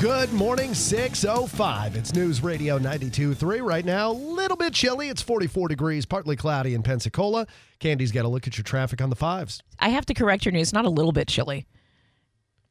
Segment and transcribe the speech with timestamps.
[0.00, 1.96] Good morning, 605.
[1.96, 4.12] It's News Radio 92.3 right now.
[4.12, 5.08] A little bit chilly.
[5.08, 7.48] It's 44 degrees, partly cloudy in Pensacola.
[7.80, 9.60] Candy's got to look at your traffic on the fives.
[9.80, 10.72] I have to correct your news.
[10.72, 11.66] Not a little bit chilly.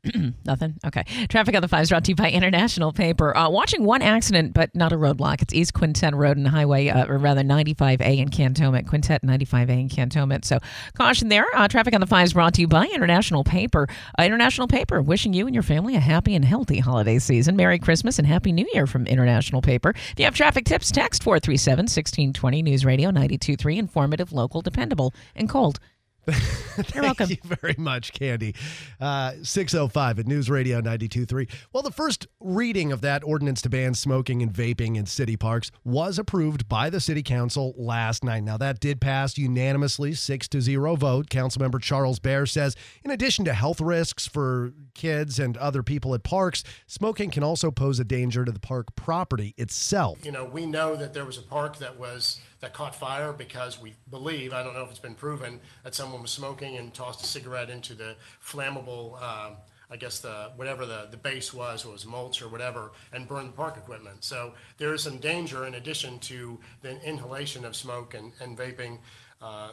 [0.46, 0.76] Nothing.
[0.86, 1.04] Okay.
[1.28, 3.36] Traffic on the fives brought to you by International Paper.
[3.36, 5.42] Uh, watching one accident, but not a roadblock.
[5.42, 8.88] It's East Quintette Road and Highway, uh, or rather 95A in Cantonment.
[8.88, 10.46] Quintette 95A in Cantonment.
[10.46, 10.60] So
[10.94, 11.46] caution there.
[11.54, 13.88] Uh, traffic on the fives brought to you by International Paper.
[14.18, 17.56] Uh, International Paper wishing you and your family a happy and healthy holiday season.
[17.56, 19.90] Merry Christmas and Happy New Year from International Paper.
[19.90, 23.78] If you have traffic tips, text 437 1620 News Radio 923.
[23.78, 25.80] Informative, local, dependable, and cold.
[26.94, 27.28] You're welcome.
[27.28, 28.54] Thank you very much, Candy.
[29.00, 31.50] Uh, 605 at News Radio 92.3.
[31.72, 35.72] Well, the first reading of that ordinance to ban smoking and vaping in city parks
[35.84, 38.44] was approved by the city council last night.
[38.44, 41.30] Now, that did pass unanimously, 6 to 0 vote.
[41.30, 46.24] Councilmember Charles Bare says, in addition to health risks for kids and other people at
[46.24, 50.26] parks, smoking can also pose a danger to the park property itself.
[50.26, 53.82] You know, we know that there was a park that was, that caught fire because
[53.82, 57.24] we believe, I don't know if it's been proven, that someone was smoking and tossed
[57.24, 59.58] a cigarette into the flammable, um,
[59.90, 63.50] I guess the, whatever the, the base was, it was mulch or whatever, and burned
[63.50, 64.24] the park equipment.
[64.24, 69.00] So there is some danger in addition to the inhalation of smoke and, and vaping,
[69.42, 69.72] uh,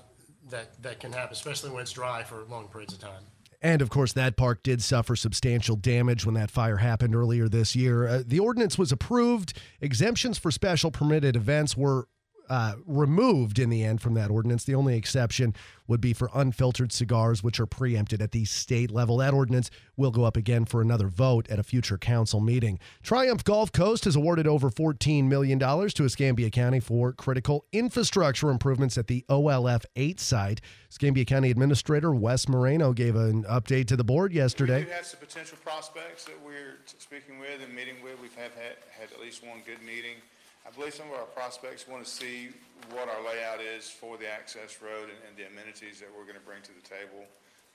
[0.50, 3.22] that, that can happen, especially when it's dry for long periods of time.
[3.62, 7.74] And of course, that park did suffer substantial damage when that fire happened earlier this
[7.74, 8.06] year.
[8.06, 9.54] Uh, the ordinance was approved.
[9.80, 12.06] Exemptions for special permitted events were
[12.48, 14.64] uh, removed in the end from that ordinance.
[14.64, 15.54] The only exception
[15.86, 19.18] would be for unfiltered cigars, which are preempted at the state level.
[19.18, 22.78] That ordinance will go up again for another vote at a future council meeting.
[23.02, 28.96] Triumph Gulf Coast has awarded over $14 million to Escambia County for critical infrastructure improvements
[28.96, 30.60] at the OLF 8 site.
[30.90, 34.84] Escambia County Administrator Wes Moreno gave an update to the board yesterday.
[34.84, 38.20] We have some potential prospects that we're speaking with and meeting with.
[38.22, 40.16] We've had, had at least one good meeting.
[40.66, 42.48] I believe some of our prospects want to see
[42.90, 46.38] what our layout is for the access road and, and the amenities that we're going
[46.38, 47.24] to bring to the table.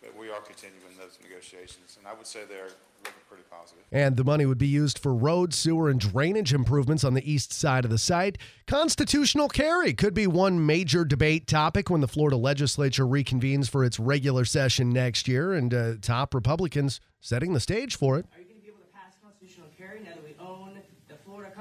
[0.01, 2.69] But we are continuing those negotiations, and I would say they're
[3.03, 3.83] looking pretty positive.
[3.91, 7.51] And the money would be used for road, sewer, and drainage improvements on the east
[7.51, 8.37] side of the site.
[8.65, 13.99] Constitutional carry could be one major debate topic when the Florida legislature reconvenes for its
[13.99, 18.25] regular session next year, and uh, top Republicans setting the stage for it.
[18.33, 20.79] Are you going to be able to pass constitutional carry now that we own
[21.09, 21.51] the Florida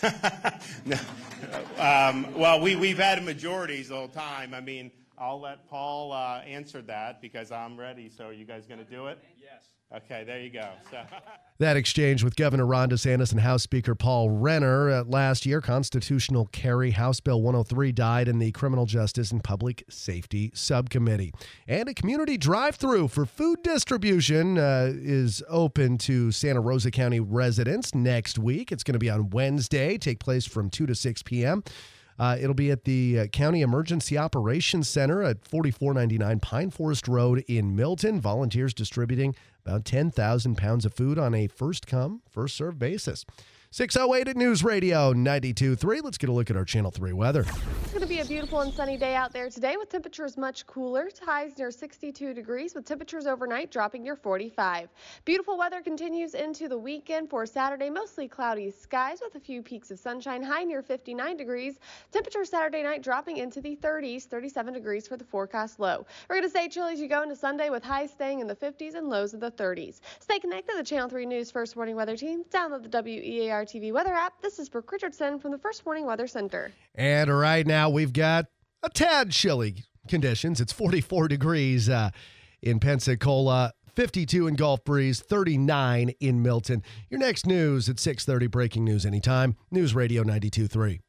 [0.00, 1.04] Congress?
[1.78, 4.54] Um, well, we, we've had majorities the time.
[4.54, 8.08] I mean, I'll let Paul uh, answer that because I'm ready.
[8.08, 9.18] So, are you guys going to do it?
[9.40, 9.64] Yes.
[9.94, 10.68] Okay, there you go.
[10.90, 11.02] So.
[11.58, 16.90] That exchange with Governor Ron DeSantis and House Speaker Paul Renner last year, constitutional carry
[16.90, 21.32] House Bill 103 died in the Criminal Justice and Public Safety Subcommittee.
[21.66, 27.94] And a community drive-through for food distribution uh, is open to Santa Rosa County residents
[27.94, 28.70] next week.
[28.70, 31.64] It's going to be on Wednesday, take place from 2 to 6 p.m.
[32.18, 37.44] Uh, it'll be at the uh, County Emergency Operations Center at 4499 Pine Forest Road
[37.46, 38.20] in Milton.
[38.20, 39.34] Volunteers distributing
[39.64, 43.24] about 10,000 pounds of food on a first come, first served basis.
[43.76, 46.02] 608 at News Radio 92.3.
[46.02, 47.40] Let's get a look at our Channel 3 weather.
[47.42, 50.66] It's going to be a beautiful and sunny day out there today with temperatures much
[50.66, 51.10] cooler.
[51.22, 54.88] Highs near 62 degrees with temperatures overnight dropping near 45.
[55.26, 57.90] Beautiful weather continues into the weekend for Saturday.
[57.90, 60.42] Mostly cloudy skies with a few peaks of sunshine.
[60.42, 61.78] High near 59 degrees.
[62.12, 66.06] Temperature Saturday night dropping into the 30s, 37 degrees for the forecast low.
[66.30, 68.56] We're going to stay chilly as you go into Sunday with highs staying in the
[68.56, 70.00] 50s and lows in the 30s.
[70.20, 72.42] Stay connected to the Channel 3 News First Warning Weather Team.
[72.50, 74.40] Download the WEAR TV weather app.
[74.40, 76.72] This is Brooke Richardson from the First Warning Weather Center.
[76.94, 78.46] And right now we've got
[78.82, 80.60] a tad chilly conditions.
[80.60, 82.10] It's 44 degrees uh,
[82.62, 83.72] in Pensacola.
[83.94, 86.82] 52 in Gulf Breeze, 39 in Milton.
[87.08, 89.56] Your next news at 6:30 breaking news anytime.
[89.70, 91.00] News Radio 923.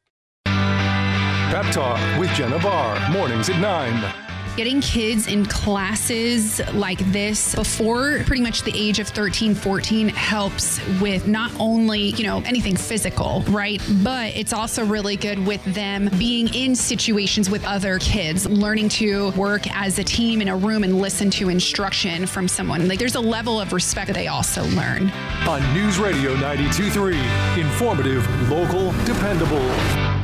[0.46, 3.10] Pep Talk with Jenna Barr.
[3.10, 4.27] Mornings at 9.
[4.58, 10.84] Getting kids in classes like this before pretty much the age of 13, 14 helps
[11.00, 13.80] with not only, you know, anything physical, right?
[14.02, 19.30] But it's also really good with them being in situations with other kids, learning to
[19.36, 22.88] work as a team in a room and listen to instruction from someone.
[22.88, 25.12] Like there's a level of respect that they also learn.
[25.46, 27.58] On News Radio 92.3.
[27.58, 30.17] Informative, local, dependable.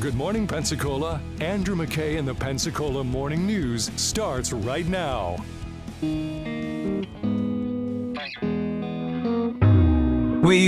[0.00, 5.44] Good Morning Pensacola, Andrew McKay and the Pensacola Morning News starts right now.
[6.00, 7.02] We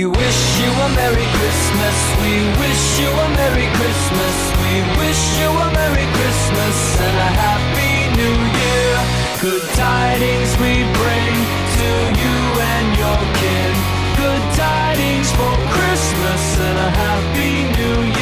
[0.03, 1.95] wish you a Merry Christmas.
[2.19, 4.35] We wish you a Merry Christmas.
[4.59, 8.99] We wish you a Merry Christmas and a Happy New Year.
[9.39, 11.31] Good tidings we bring
[11.79, 11.87] to
[12.19, 12.35] you
[12.67, 13.79] and your kin.
[14.19, 18.20] Good tidings for Christmas and a Happy New Year.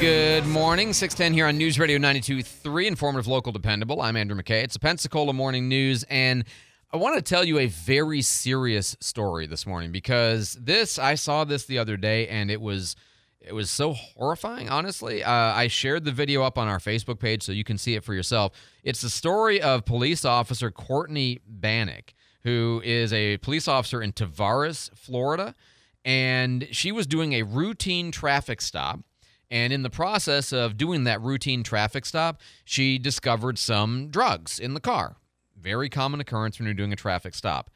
[0.00, 0.92] Good morning.
[0.92, 4.00] 610 here on News Radio 92.3, informative, local, dependable.
[4.00, 4.62] I'm Andrew McKay.
[4.62, 6.44] It's the Pensacola Morning News, and
[6.92, 11.42] I want to tell you a very serious story this morning because this, I saw
[11.42, 12.94] this the other day, and it was
[13.40, 15.24] it was so horrifying, honestly.
[15.24, 18.04] Uh, I shared the video up on our Facebook page so you can see it
[18.04, 18.52] for yourself.
[18.84, 24.96] It's the story of police officer Courtney Bannick, who is a police officer in Tavares,
[24.96, 25.56] Florida,
[26.04, 29.00] and she was doing a routine traffic stop.
[29.50, 34.74] And in the process of doing that routine traffic stop, she discovered some drugs in
[34.74, 35.16] the car.
[35.56, 37.70] Very common occurrence when you're doing a traffic stop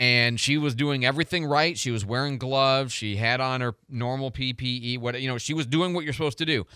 [0.00, 1.76] and she was doing everything right.
[1.76, 2.90] She was wearing gloves.
[2.90, 4.98] She had on her normal PPE.
[4.98, 6.66] What you know, she was doing what you're supposed to do.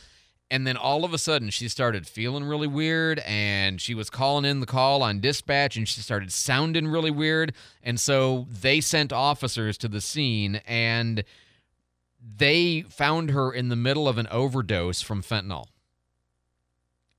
[0.50, 4.44] And then all of a sudden, she started feeling really weird, and she was calling
[4.44, 7.54] in the call on dispatch, and she started sounding really weird.
[7.82, 11.24] And so they sent officers to the scene, and
[12.36, 15.66] they found her in the middle of an overdose from fentanyl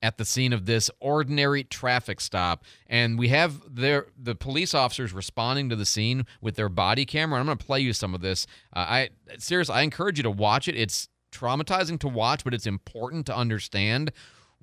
[0.02, 2.64] at the scene of this ordinary traffic stop.
[2.86, 7.40] And we have their the police officers responding to the scene with their body camera.
[7.40, 8.46] I'm going to play you some of this.
[8.74, 10.76] Uh, i seriously i encourage you to watch it.
[10.76, 14.10] It's traumatizing to watch but it's important to understand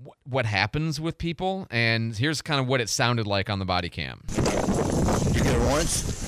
[0.04, 1.68] wh- what happens with people.
[1.72, 4.22] And here's kind of what it sounded like on the body cam.
[4.28, 6.24] Did you get her once?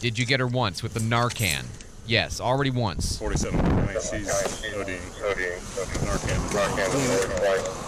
[0.00, 1.64] did you get her once with the narcan
[2.06, 3.60] yes already once 47.
[3.60, 4.28] I think she's
[4.74, 5.00] ODing.
[5.22, 5.58] ODing.
[6.04, 7.84] Narcan.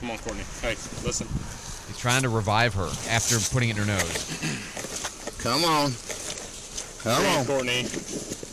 [0.00, 0.44] Come on, Courtney.
[0.60, 1.26] Hey, listen.
[1.88, 5.92] he's trying to revive her after putting it in her nose Come on.
[7.02, 7.44] Come Come on.
[7.46, 7.82] Courtney.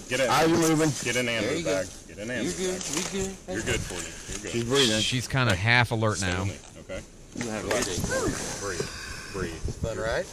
[0.09, 0.29] Get in.
[0.29, 0.91] How you moving?
[1.03, 1.87] Get in There Amber's you bag.
[2.07, 2.81] Get in Amber's You're good.
[2.81, 2.93] bag.
[2.93, 3.35] You're good.
[3.47, 4.09] You're good, Courtney.
[4.27, 4.51] You're good.
[4.51, 4.99] She's breathing.
[4.99, 6.47] she's kind of half alert now
[6.91, 7.01] okay?
[7.37, 8.89] You have Breathe.
[9.33, 9.75] Breathe.
[9.81, 10.25] Fun, right?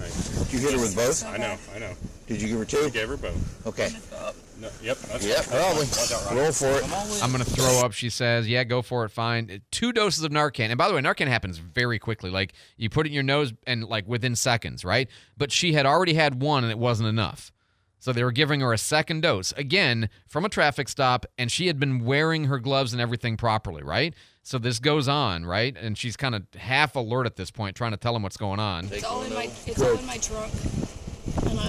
[0.00, 0.46] Right.
[0.50, 1.24] Did you hit her with both?
[1.26, 1.56] I know.
[1.74, 1.92] I know.
[2.26, 2.78] Did you give her two?
[2.78, 2.90] I two?
[2.90, 3.66] gave her both.
[3.66, 3.90] Okay.
[4.60, 4.98] No, yep.
[4.98, 5.86] That's Yep, probably.
[5.86, 6.02] fine.
[6.02, 6.40] Watch out, Ronnie.
[6.40, 7.22] Roll for it.
[7.24, 7.92] I'm gonna throw up.
[7.92, 9.10] She says, "Yeah, go for it.
[9.10, 12.28] Fine." Two doses of Narcan, and by the way, Narcan happens very quickly.
[12.30, 15.08] Like you put it in your nose, and like within seconds, right?
[15.38, 17.52] But she had already had one, and it wasn't enough.
[18.00, 21.66] So they were giving her a second dose again from a traffic stop, and she
[21.66, 24.14] had been wearing her gloves and everything properly, right?
[24.42, 25.76] So this goes on, right?
[25.76, 28.58] And she's kind of half alert at this point, trying to tell him what's going
[28.58, 28.86] on.
[28.90, 30.52] It's all in my it's all in my trunk.
[31.42, 31.68] In a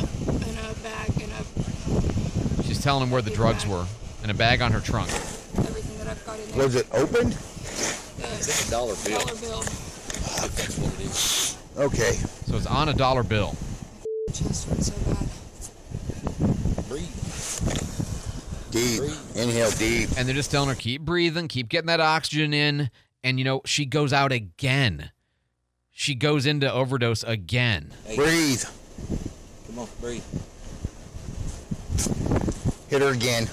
[0.49, 3.85] in a bag in a She's telling him where the drugs were,
[4.23, 5.09] and a bag on her trunk.
[5.11, 6.63] everything that I've got in there.
[6.63, 7.33] Was it opened?
[7.33, 9.63] Uh, the dollar dollar bill.
[11.77, 12.13] Okay.
[12.47, 13.55] So it's on a dollar bill.
[14.33, 15.27] Chest hurts so bad.
[18.71, 19.01] Deep.
[19.35, 20.09] Inhale deep.
[20.17, 22.89] And they're just telling her, keep breathing, keep getting that oxygen in.
[23.23, 25.11] And, you know, she goes out again.
[25.91, 27.91] She goes into overdose again.
[28.15, 28.63] Breathe.
[29.67, 30.23] Come on, breathe.
[32.89, 33.49] Hit her again.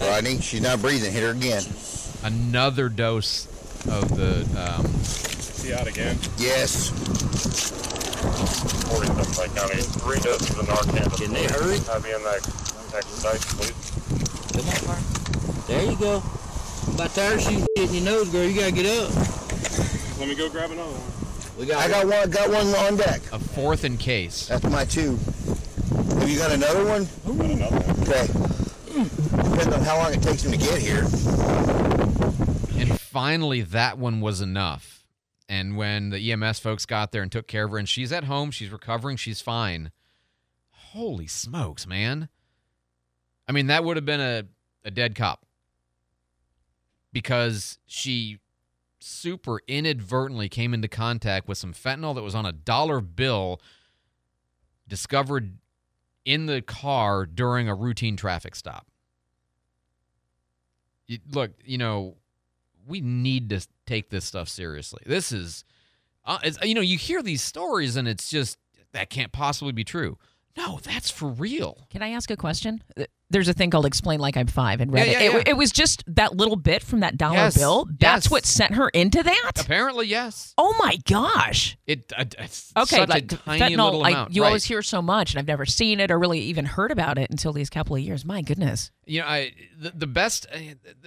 [0.00, 1.12] Rodney, she's not breathing.
[1.12, 1.62] Hit her again.
[2.24, 3.46] Another dose
[3.86, 4.40] of the.
[4.58, 4.86] Um,
[5.62, 6.18] She out again.
[6.38, 6.90] Yes.
[8.88, 9.82] 47 Lake County.
[9.82, 11.16] Three doses of Narcan.
[11.22, 11.78] Can they hurry?
[11.92, 12.42] Have you in that
[12.98, 13.72] expedite, please?
[14.52, 15.66] Come on, Mark.
[15.66, 16.22] There you go.
[16.94, 18.44] About tire of shooting in your nose, girl.
[18.44, 19.14] You gotta get up.
[20.18, 21.58] Let me go grab another one.
[21.58, 21.84] We got.
[21.84, 22.30] I got one.
[22.30, 23.20] Got one on deck.
[23.32, 24.48] a fourth in case.
[24.48, 25.16] That's my two.
[26.18, 27.06] Have you got another one?
[27.24, 28.00] Got another one.
[28.02, 28.26] Okay.
[29.50, 31.02] Depends on how long it takes him to get here.
[32.78, 35.04] And finally, that one was enough.
[35.48, 38.24] And when the EMS folks got there and took care of her, and she's at
[38.24, 39.92] home, she's recovering, she's fine.
[40.70, 42.28] Holy smokes, man.
[43.48, 44.44] I mean, that would have been a,
[44.84, 45.46] a dead cop
[47.12, 48.38] because she
[49.00, 53.60] super inadvertently came into contact with some fentanyl that was on a dollar bill
[54.86, 55.58] discovered
[56.24, 58.86] in the car during a routine traffic stop.
[61.32, 62.16] Look, you know,
[62.86, 65.00] we need to take this stuff seriously.
[65.06, 65.64] This is,
[66.26, 68.58] uh, you know, you hear these stories and it's just
[68.92, 70.18] that can't possibly be true.
[70.56, 71.86] No, that's for real.
[71.88, 72.82] Can I ask a question?
[73.30, 75.06] There's a thing called "Explain Like I'm Five and Reddit.
[75.12, 75.42] Yeah, yeah, It, yeah.
[75.48, 77.86] it was just that little bit from that dollar Yes, bill.
[77.98, 78.30] That's yes.
[78.30, 79.52] what sent her into that.
[79.58, 80.54] Apparently, yes.
[80.56, 81.76] Oh my gosh.
[81.86, 84.32] It uh, it's Okay, such like a tiny fentanyl, amount.
[84.34, 84.48] you right.
[84.48, 87.30] always hear so much, and I've never seen it or really even heard about it
[87.30, 88.24] until these couple of years.
[88.24, 88.90] My goodness.
[89.04, 90.46] You know, I the, the best.
[90.52, 90.58] uh,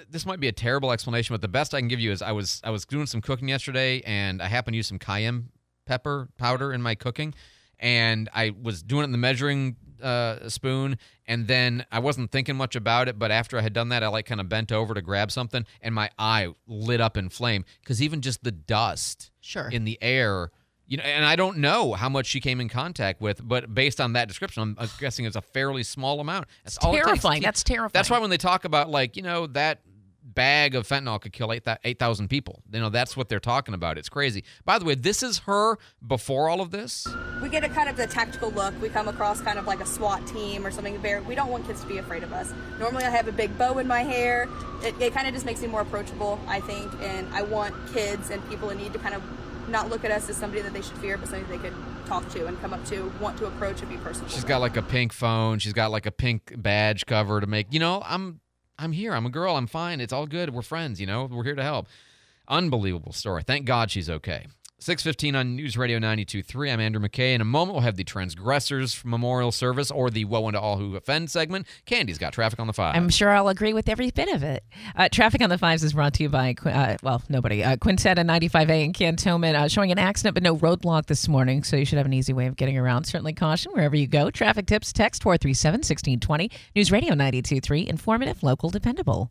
[0.09, 2.31] This might be a terrible explanation, but the best I can give you is I
[2.33, 5.49] was I was doing some cooking yesterday, and I happened to use some cayenne
[5.87, 7.33] pepper powder in my cooking,
[7.79, 12.55] and I was doing it in the measuring uh, spoon, and then I wasn't thinking
[12.55, 13.17] much about it.
[13.19, 15.65] But after I had done that, I like kind of bent over to grab something,
[15.81, 19.69] and my eye lit up in flame because even just the dust Sure.
[19.69, 20.51] in the air.
[20.87, 24.01] You know, and I don't know how much she came in contact with, but based
[24.01, 26.47] on that description, I'm, I'm guessing it's a fairly small amount.
[26.65, 27.41] That's all it takes terrifying.
[27.41, 27.91] That's terrifying.
[27.93, 29.79] That's why when they talk about like you know that
[30.33, 33.73] bag of fentanyl could kill eight eight thousand people, you know that's what they're talking
[33.73, 33.97] about.
[33.97, 34.43] It's crazy.
[34.65, 37.07] By the way, this is her before all of this.
[37.41, 38.79] We get a kind of the tactical look.
[38.81, 40.97] We come across kind of like a SWAT team or something.
[40.99, 42.53] Very, we don't want kids to be afraid of us.
[42.79, 44.47] Normally, I have a big bow in my hair.
[44.83, 46.91] It, it kind of just makes me more approachable, I think.
[47.01, 49.21] And I want kids and people in need to kind of
[49.69, 52.27] not look at us as somebody that they should fear, but somebody they could talk
[52.29, 54.27] to and come up to, want to approach and be personal.
[54.29, 55.59] She's got like a pink phone.
[55.59, 57.67] She's got like a pink badge cover to make.
[57.71, 58.41] You know, I'm
[58.81, 59.13] I'm here.
[59.13, 59.55] I'm a girl.
[59.55, 60.01] I'm fine.
[60.01, 60.51] It's all good.
[60.53, 60.99] We're friends.
[60.99, 61.87] You know, we're here to help.
[62.47, 63.43] Unbelievable story.
[63.43, 64.47] Thank God she's okay.
[64.81, 66.73] 615 on News Radio 92.3.
[66.73, 67.35] I'm Andrew McKay.
[67.35, 70.95] In a moment, we'll have the Transgressors Memorial Service or the Woe unto All Who
[70.95, 71.67] Offend segment.
[71.85, 72.95] Candy's got traffic on the five.
[72.95, 74.63] I'm sure I'll agree with every bit of it.
[74.95, 77.63] Uh, Traffic on the Fives is brought to you by, uh, well, nobody.
[77.63, 81.63] Uh, Quintette and 95A in Cantonment uh, showing an accident but no roadblock this morning,
[81.63, 83.03] so you should have an easy way of getting around.
[83.03, 84.31] Certainly caution wherever you go.
[84.31, 86.49] Traffic tips, text 437 1620.
[86.75, 89.29] News Radio 923, informative, local, dependable.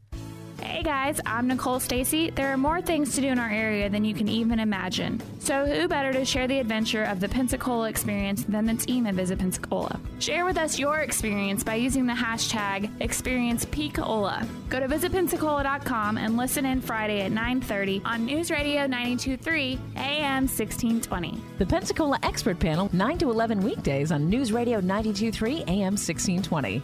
[0.62, 2.30] Hey guys, I'm Nicole Stacy.
[2.30, 5.20] There are more things to do in our area than you can even imagine.
[5.38, 9.14] So, who better to share the adventure of the Pensacola experience than the team at
[9.14, 9.98] Visit Pensacola?
[10.18, 14.46] Share with us your experience by using the hashtag ExperiencePcola.
[14.68, 21.40] Go to visitpensacola.com and listen in Friday at 9:30 on News Radio 92.3 AM 1620.
[21.58, 26.82] The Pensacola Expert Panel, 9 to 11 weekdays on News Radio 923 AM 1620.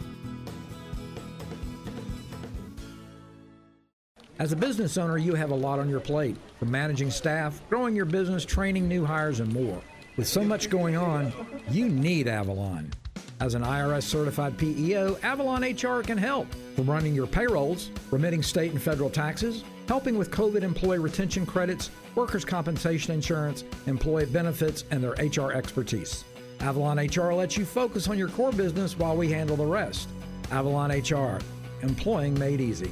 [4.39, 7.95] As a business owner, you have a lot on your plate from managing staff, growing
[7.95, 9.81] your business, training new hires, and more.
[10.15, 11.33] With so much going on,
[11.71, 12.91] you need Avalon.
[13.39, 18.71] As an IRS certified PEO, Avalon HR can help from running your payrolls, remitting state
[18.71, 25.03] and federal taxes, helping with COVID employee retention credits, workers' compensation insurance, employee benefits, and
[25.03, 26.25] their HR expertise.
[26.59, 30.09] Avalon HR lets you focus on your core business while we handle the rest.
[30.51, 31.39] Avalon HR,
[31.81, 32.91] employing made easy.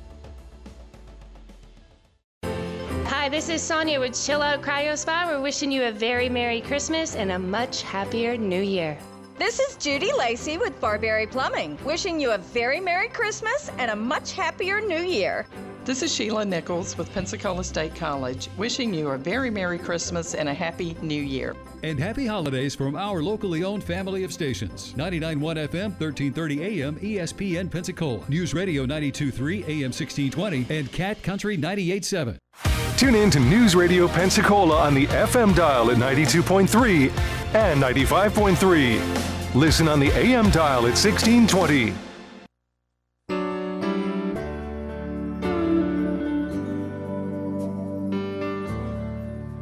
[3.21, 5.27] Hi, this is Sonia with Chill Out Cryo Spa.
[5.27, 8.97] We're wishing you a very Merry Christmas and a much happier New Year.
[9.37, 13.95] This is Judy Lacey with Barberry Plumbing, wishing you a very Merry Christmas and a
[13.95, 15.45] much happier New Year.
[15.85, 20.49] This is Sheila Nichols with Pensacola State College, wishing you a very Merry Christmas and
[20.49, 21.55] a Happy New Year.
[21.83, 27.69] And happy holidays from our locally owned family of stations 99.1 FM, 1330 AM, ESPN
[27.69, 32.70] Pensacola, News Radio 92.3 AM 1620, and Cat Country 98.7.
[33.01, 37.09] Tune in to News Radio Pensacola on the FM dial at 92.3
[37.55, 39.55] and 95.3.
[39.55, 41.95] Listen on the AM dial at 1620.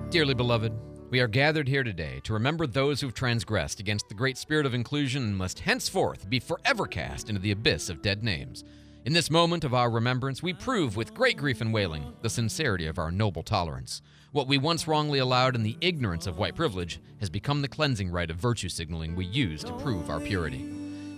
[0.09, 0.73] Dearly beloved,
[1.09, 4.73] we are gathered here today to remember those who've transgressed against the great spirit of
[4.73, 8.65] inclusion and must henceforth be forever cast into the abyss of dead names.
[9.05, 12.85] In this moment of our remembrance, we prove with great grief and wailing the sincerity
[12.85, 14.01] of our noble tolerance.
[14.33, 18.11] What we once wrongly allowed in the ignorance of white privilege has become the cleansing
[18.11, 20.69] rite of virtue signaling we use to prove our purity.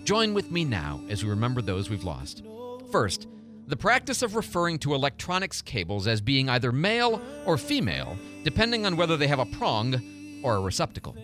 [0.03, 2.43] Join with me now as we remember those we've lost.
[2.91, 3.27] First,
[3.65, 8.95] the practice of referring to electronics cables as being either male or female, depending on
[8.95, 11.15] whether they have a prong or a receptacle.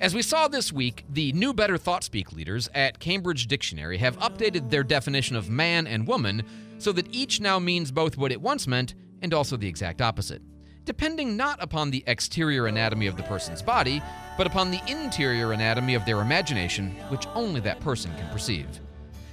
[0.00, 4.16] As we saw this week, the New Better Thought Speak leaders at Cambridge Dictionary have
[4.20, 6.44] updated their definition of man and woman
[6.78, 10.40] so that each now means both what it once meant and also the exact opposite,
[10.84, 14.00] depending not upon the exterior anatomy of the person's body,
[14.36, 18.68] but upon the interior anatomy of their imagination, which only that person can perceive.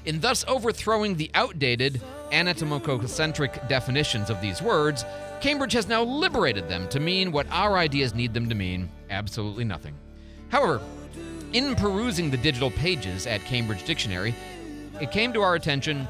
[0.05, 5.05] In thus overthrowing the outdated, anatomocentric definitions of these words,
[5.41, 9.63] Cambridge has now liberated them to mean what our ideas need them to mean absolutely
[9.63, 9.95] nothing.
[10.50, 10.82] However,
[11.54, 14.36] in perusing the digital pages at Cambridge Dictionary,
[15.02, 16.08] it came to our attention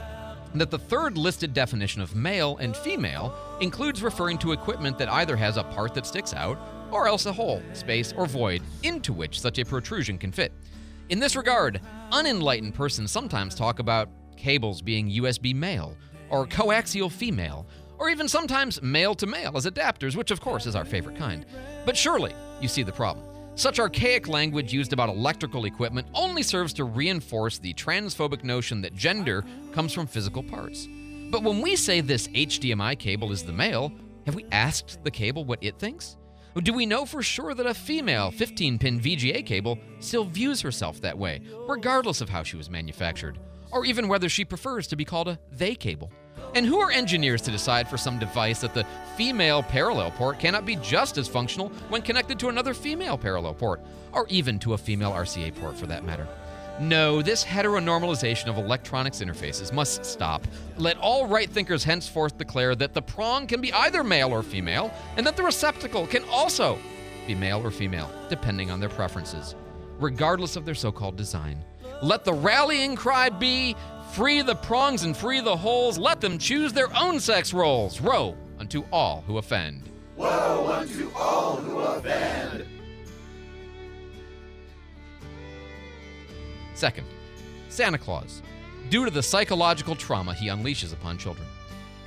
[0.54, 5.36] that the third listed definition of male and female includes referring to equipment that either
[5.36, 6.58] has a part that sticks out
[6.92, 10.54] or else a hole, space, or void into which such a protrusion can fit.
[11.10, 15.96] In this regard, unenlightened persons sometimes talk about cables being USB male
[16.30, 20.76] or coaxial female, or even sometimes male to male as adapters, which of course is
[20.76, 21.46] our favorite kind.
[21.86, 23.35] But surely you see the problem.
[23.58, 28.94] Such archaic language used about electrical equipment only serves to reinforce the transphobic notion that
[28.94, 30.90] gender comes from physical parts.
[31.32, 33.94] But when we say this HDMI cable is the male,
[34.26, 36.18] have we asked the cable what it thinks?
[36.64, 41.00] Do we know for sure that a female 15 pin VGA cable still views herself
[41.00, 43.40] that way, regardless of how she was manufactured,
[43.72, 46.12] or even whether she prefers to be called a they cable?
[46.56, 48.86] And who are engineers to decide for some device that the
[49.18, 53.82] female parallel port cannot be just as functional when connected to another female parallel port,
[54.14, 56.26] or even to a female RCA port for that matter?
[56.80, 60.48] No, this heteronormalization of electronics interfaces must stop.
[60.78, 64.94] Let all right thinkers henceforth declare that the prong can be either male or female,
[65.18, 66.80] and that the receptacle can also
[67.28, 69.56] be male or female, depending on their preferences,
[70.00, 71.62] regardless of their so called design.
[72.02, 73.76] Let the rallying cry be
[74.14, 75.98] free the prongs and free the holes.
[75.98, 78.02] Let them choose their own sex roles.
[78.02, 79.90] Woe unto all who offend.
[80.18, 82.66] Unto all who offend.
[86.74, 87.08] Second,
[87.70, 88.42] Santa Claus,
[88.90, 91.48] due to the psychological trauma he unleashes upon children.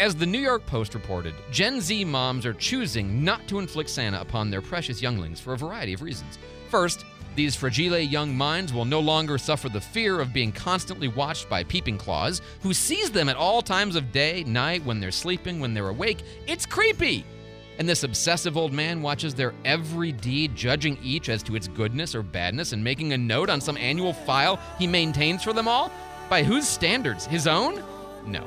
[0.00, 4.20] As the New York Post reported, Gen Z moms are choosing not to inflict Santa
[4.20, 6.38] upon their precious younglings for a variety of reasons.
[6.68, 7.04] First,
[7.38, 11.62] these fragile young minds will no longer suffer the fear of being constantly watched by
[11.62, 15.72] Peeping claws, who sees them at all times of day, night, when they're sleeping, when
[15.72, 16.24] they're awake.
[16.48, 17.24] It's creepy!
[17.78, 22.12] And this obsessive old man watches their every deed, judging each as to its goodness
[22.16, 25.92] or badness, and making a note on some annual file he maintains for them all?
[26.28, 27.24] By whose standards?
[27.24, 27.84] His own?
[28.26, 28.44] No.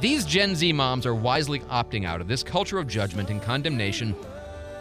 [0.00, 4.14] These Gen Z moms are wisely opting out of this culture of judgment and condemnation,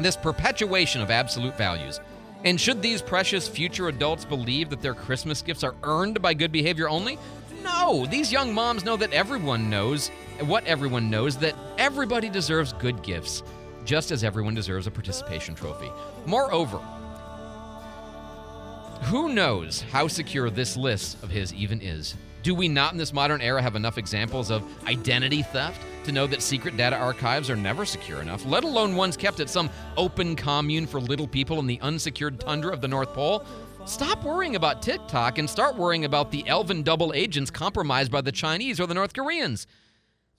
[0.02, 2.02] this perpetuation of absolute values.
[2.44, 6.52] And should these precious future adults believe that their Christmas gifts are earned by good
[6.52, 7.18] behavior only?
[7.64, 10.10] No, these young moms know that everyone knows
[10.42, 13.44] what everyone knows that everybody deserves good gifts,
[13.86, 15.90] just as everyone deserves a participation trophy.
[16.26, 16.80] Moreover,
[19.04, 22.16] who knows how secure this list of his even is?
[22.44, 26.28] Do we not in this modern era have enough examples of identity theft to know
[26.28, 30.36] that secret data archives are never secure enough, let alone ones kept at some open
[30.36, 33.46] commune for little people in the unsecured tundra of the North Pole?
[33.86, 38.32] Stop worrying about TikTok and start worrying about the elven double agents compromised by the
[38.32, 39.66] Chinese or the North Koreans.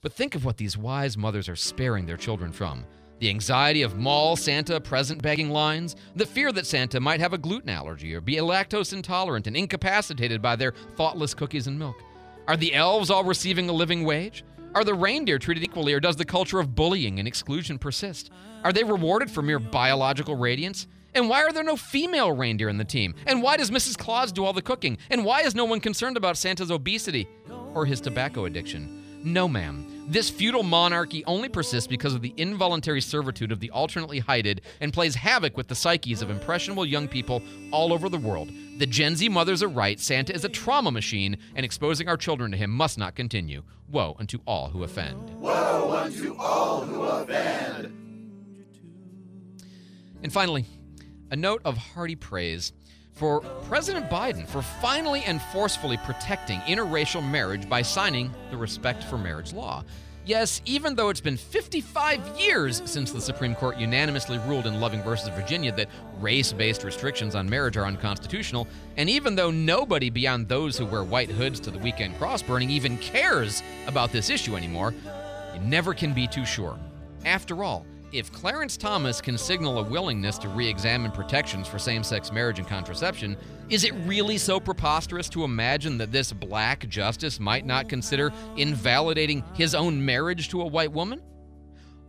[0.01, 2.85] But think of what these wise mothers are sparing their children from.
[3.19, 7.37] The anxiety of mall Santa present begging lines, the fear that Santa might have a
[7.37, 11.95] gluten allergy or be lactose intolerant and incapacitated by their thoughtless cookies and milk.
[12.47, 14.43] Are the elves all receiving a living wage?
[14.75, 18.29] Are the reindeer treated equally, or does the culture of bullying and exclusion persist?
[18.65, 20.85] Are they rewarded for mere biological radiance?
[21.13, 23.15] And why are there no female reindeer in the team?
[23.25, 23.97] And why does Mrs.
[23.97, 24.97] Claus do all the cooking?
[25.09, 27.25] And why is no one concerned about Santa's obesity
[27.73, 29.21] or his tobacco addiction?
[29.23, 29.94] No, ma'am.
[30.07, 34.93] This feudal monarchy only persists because of the involuntary servitude of the alternately hided and
[34.93, 37.41] plays havoc with the psyches of impressionable young people
[37.71, 38.51] all over the world.
[38.77, 39.99] The Gen Z mothers are right.
[39.99, 43.63] Santa is a trauma machine, and exposing our children to him must not continue.
[43.89, 45.29] Woe unto all who offend.
[45.39, 47.85] Woe unto all who offend.
[50.21, 50.65] And finally,
[51.31, 52.73] a note of hearty praise
[53.15, 59.17] for President Biden for finally and forcefully protecting interracial marriage by signing the Respect for
[59.17, 59.83] Marriage law.
[60.25, 65.03] Yes, even though it's been 55 years since the Supreme Court unanimously ruled in Loving
[65.03, 65.87] versus Virginia that
[66.19, 71.03] race based restrictions on marriage are unconstitutional, and even though nobody beyond those who wear
[71.03, 74.95] white hoods to the weekend cross burning even cares about this issue anymore,
[75.53, 76.77] you never can be too sure.
[77.23, 77.85] After all,
[78.17, 82.59] if Clarence Thomas can signal a willingness to re examine protections for same sex marriage
[82.59, 83.35] and contraception,
[83.69, 89.43] is it really so preposterous to imagine that this black justice might not consider invalidating
[89.53, 91.21] his own marriage to a white woman?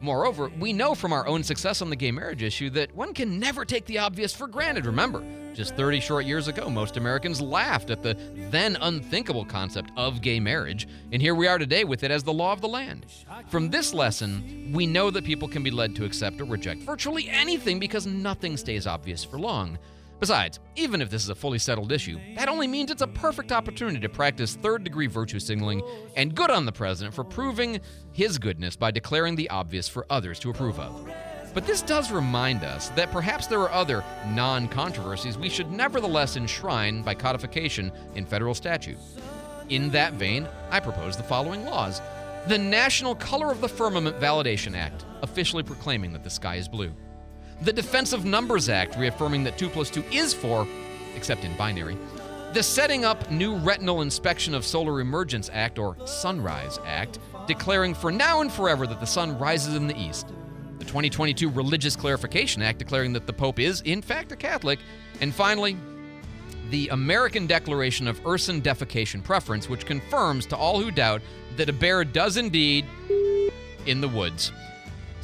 [0.00, 3.38] Moreover, we know from our own success on the gay marriage issue that one can
[3.38, 4.84] never take the obvious for granted.
[4.84, 8.14] Remember, just 30 short years ago, most Americans laughed at the
[8.50, 12.32] then unthinkable concept of gay marriage, and here we are today with it as the
[12.32, 13.06] law of the land.
[13.48, 17.30] From this lesson, we know that people can be led to accept or reject virtually
[17.30, 19.78] anything because nothing stays obvious for long.
[20.18, 23.52] Besides, even if this is a fully settled issue, that only means it's a perfect
[23.52, 25.82] opportunity to practice third degree virtue signaling,
[26.16, 27.80] and good on the president for proving
[28.12, 31.10] his goodness by declaring the obvious for others to approve of.
[31.52, 36.36] But this does remind us that perhaps there are other non controversies we should nevertheless
[36.36, 38.98] enshrine by codification in federal statute.
[39.68, 42.00] In that vein, I propose the following laws
[42.46, 46.92] the National Color of the Firmament Validation Act, officially proclaiming that the sky is blue.
[47.62, 50.66] The Defense of Numbers Act, reaffirming that 2 plus 2 is 4,
[51.14, 51.96] except in binary.
[52.52, 58.12] The Setting Up New Retinal Inspection of Solar Emergence Act, or Sunrise Act, declaring for
[58.12, 60.28] now and forever that the sun rises in the east.
[60.78, 64.78] The 2022 Religious Clarification Act, declaring that the Pope is, in fact, a Catholic.
[65.22, 65.78] And finally,
[66.70, 71.22] the American Declaration of Urson Defecation Preference, which confirms to all who doubt
[71.56, 72.84] that a bear does indeed
[73.86, 74.52] in the woods.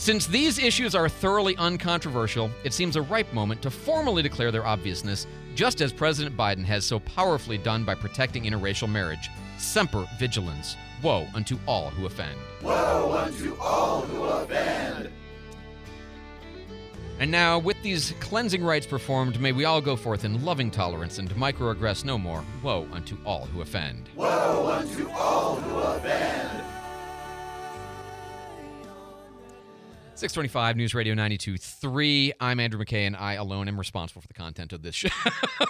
[0.03, 4.67] Since these issues are thoroughly uncontroversial, it seems a ripe moment to formally declare their
[4.67, 9.31] obviousness, just as President Biden has so powerfully done by protecting interracial marriage.
[9.59, 10.77] Semper vigilance.
[11.05, 12.37] Woe unto all who offend.
[12.63, 15.09] Woe unto all who offend.
[17.21, 21.21] And now, with these cleansing rites performed, may we all go forth in loving tolerance
[21.21, 22.45] and microaggress no more.
[22.61, 24.09] Woe unto all who offend.
[24.17, 26.82] Woe unto all who offend.
[30.15, 32.33] 625 News Radio 92.3.
[32.39, 35.09] I'm Andrew McKay, and I alone am responsible for the content of this show.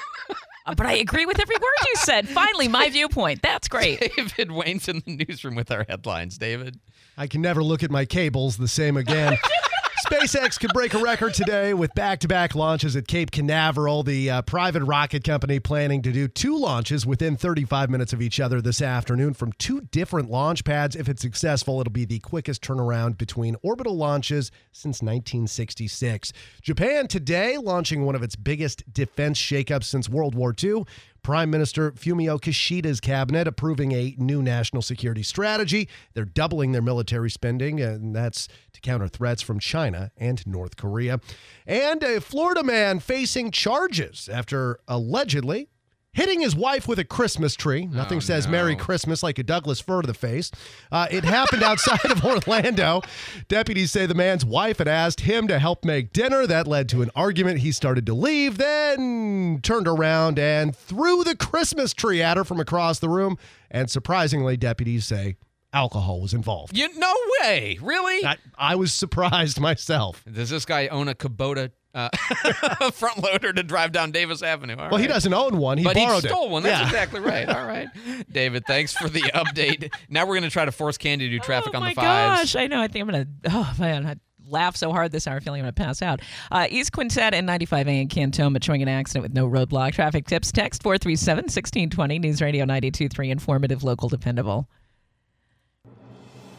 [0.64, 2.28] Uh, but I agree with every word you said.
[2.28, 3.42] Finally, my viewpoint.
[3.42, 3.98] That's great.
[4.16, 6.38] David Wayne's in the newsroom with our headlines.
[6.38, 6.78] David.
[7.18, 9.37] I can never look at my cables the same again.
[10.02, 14.02] SpaceX could break a record today with back to back launches at Cape Canaveral.
[14.02, 18.40] The uh, private rocket company planning to do two launches within 35 minutes of each
[18.40, 20.96] other this afternoon from two different launch pads.
[20.96, 26.32] If it's successful, it'll be the quickest turnaround between orbital launches since 1966.
[26.60, 30.84] Japan today launching one of its biggest defense shakeups since World War II.
[31.22, 35.88] Prime Minister Fumio Kishida's cabinet approving a new national security strategy.
[36.14, 41.20] They're doubling their military spending, and that's to counter threats from China and North Korea.
[41.66, 45.68] And a Florida man facing charges after allegedly
[46.12, 47.87] hitting his wife with a Christmas tree.
[47.87, 50.51] Nothing says Merry Christmas like a Douglas fir to the face.
[50.90, 53.01] Uh, it happened outside of Orlando.
[53.48, 56.46] Deputies say the man's wife had asked him to help make dinner.
[56.46, 57.61] That led to an argument.
[57.61, 62.61] He started to leave, then turned around and threw the Christmas tree at her from
[62.61, 63.38] across the room.
[63.70, 65.37] And surprisingly, deputies say
[65.72, 66.77] alcohol was involved.
[66.77, 68.25] You no way, really?
[68.27, 70.22] I, I was surprised myself.
[70.31, 72.09] Does this guy own a Kubota uh,
[72.92, 74.76] front loader to drive down Davis Avenue?
[74.76, 75.78] All well, he doesn't own one.
[75.78, 76.50] He but borrowed he stole it.
[76.50, 76.62] one.
[76.62, 76.87] That's Yeah.
[76.87, 77.48] exactly right.
[77.48, 77.88] All right,
[78.33, 78.64] David.
[78.66, 79.92] Thanks for the update.
[80.09, 81.94] Now we're going to try to force Candy to do traffic oh on my the
[81.96, 82.52] fives.
[82.55, 82.81] gosh, I know.
[82.81, 83.26] I think I'm gonna.
[83.50, 84.16] Oh man, I
[84.48, 86.20] laugh so hard this hour, feeling I'm gonna pass out.
[86.50, 89.92] Uh, East Quintette and 95 A in Cantonment showing an accident with no roadblock.
[89.92, 90.50] Traffic tips.
[90.52, 92.18] Text 437 1620.
[92.18, 93.31] News Radio 923.
[93.31, 94.68] Informative, local, dependable.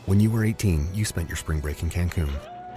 [0.06, 2.30] When you were 18, you spent your spring break in Cancun.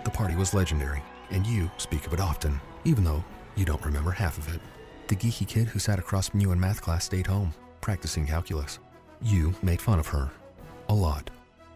[0.04, 3.24] The party was legendary, and you speak of it often, even though
[3.56, 4.60] you don't remember half of it.
[5.08, 8.78] The geeky kid who sat across from you in math class stayed home, practicing calculus.
[9.22, 10.30] You made fun of her.
[10.88, 11.30] A lot.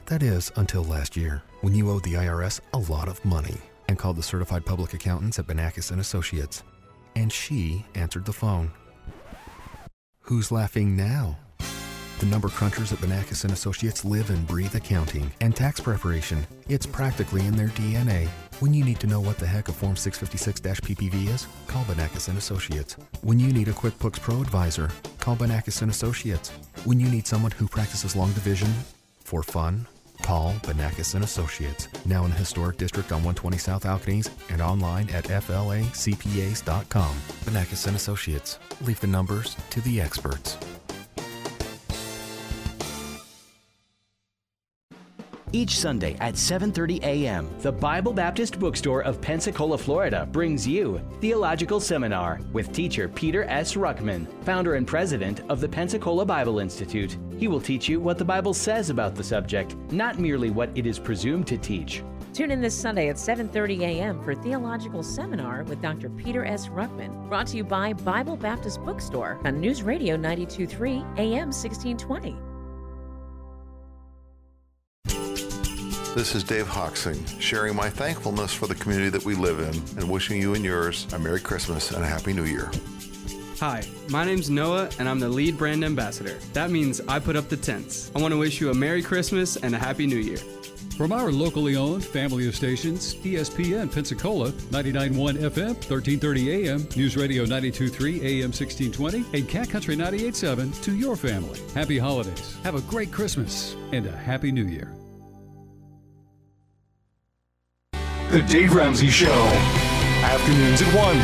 [0.06, 3.56] That is, until last year, when you owed the IRS a lot of money
[3.88, 6.62] and called the certified public accountants at Benakis and Associates.
[7.16, 8.72] And she answered the phone.
[10.20, 11.38] Who's laughing now?
[12.20, 16.46] The number crunchers at Benakis and Associates live and breathe accounting and tax preparation.
[16.68, 18.28] It's practically in their DNA.
[18.60, 22.36] When you need to know what the heck a Form 656-PPV is, call Benakis and
[22.36, 22.94] Associates.
[23.22, 26.50] When you need a QuickBooks Pro advisor, call Benakis and Associates.
[26.84, 28.68] When you need someone who practices long division
[29.20, 29.86] for fun,
[30.20, 31.88] call Benakis and Associates.
[32.04, 37.14] Now in the historic district on 120 South Alcaniz and online at flacpas.com.
[37.46, 38.58] Benakis and Associates.
[38.82, 40.58] Leave the numbers to the experts.
[45.52, 51.80] Each Sunday at 7:30 a.m., the Bible Baptist Bookstore of Pensacola, Florida brings you Theological
[51.80, 53.74] Seminar with teacher Peter S.
[53.74, 57.18] Ruckman, founder and president of the Pensacola Bible Institute.
[57.36, 60.86] He will teach you what the Bible says about the subject, not merely what it
[60.86, 62.04] is presumed to teach.
[62.32, 64.22] Tune in this Sunday at 7:30 a.m.
[64.22, 66.10] for Theological Seminar with Dr.
[66.10, 66.68] Peter S.
[66.68, 72.49] Ruckman, brought to you by Bible Baptist Bookstore on News Radio 923 AM 1620.
[76.16, 80.10] This is Dave Hoxing, sharing my thankfulness for the community that we live in and
[80.10, 82.68] wishing you and yours a Merry Christmas and a Happy New Year.
[83.60, 86.36] Hi, my name's Noah, and I'm the lead brand ambassador.
[86.52, 88.10] That means I put up the tents.
[88.16, 90.38] I want to wish you a Merry Christmas and a Happy New Year.
[90.96, 97.44] From our locally owned family of stations, ESPN Pensacola, 99.1 FM, 1330 AM, News Radio
[97.44, 101.60] 92.3 AM 1620, and Cat Country 98.7 to your family.
[101.72, 102.56] Happy holidays.
[102.64, 104.92] Have a great Christmas and a Happy New Year.
[108.30, 109.32] The Dave Ramsey Show.
[110.22, 111.16] Afternoons at 1.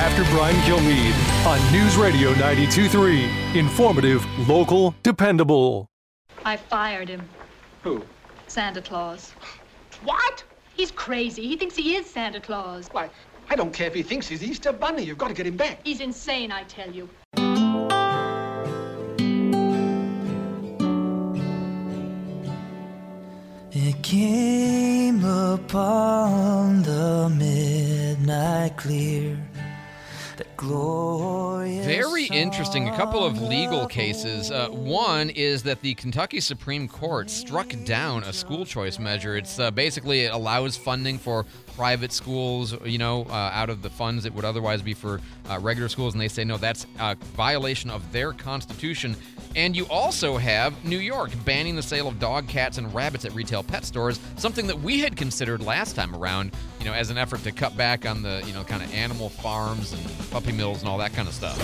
[0.00, 1.12] After Brian Kilmeade
[1.46, 3.54] on News Radio 92.3.
[3.54, 5.86] Informative, local, dependable.
[6.42, 7.28] I fired him.
[7.82, 8.02] Who?
[8.46, 9.32] Santa Claus.
[10.02, 10.42] What?
[10.74, 11.46] He's crazy.
[11.46, 12.88] He thinks he is Santa Claus.
[12.90, 13.10] Why,
[13.50, 15.02] I don't care if he thinks he's Easter Bunny.
[15.02, 15.80] You've got to get him back.
[15.84, 17.06] He's insane, I tell you.
[23.72, 24.83] It came
[25.54, 29.38] upon the midnight clear.
[30.66, 32.88] Very interesting.
[32.88, 34.50] A couple of legal cases.
[34.50, 39.36] Uh, one is that the Kentucky Supreme Court struck down a school choice measure.
[39.36, 43.90] It's uh, basically it allows funding for private schools, you know, uh, out of the
[43.90, 47.16] funds that would otherwise be for uh, regular schools, and they say no, that's a
[47.36, 49.16] violation of their constitution.
[49.56, 53.34] And you also have New York banning the sale of dog, cats, and rabbits at
[53.34, 57.18] retail pet stores, something that we had considered last time around, you know, as an
[57.18, 60.80] effort to cut back on the, you know, kind of animal farms and puppy mills
[60.80, 61.58] and all that kind of stuff.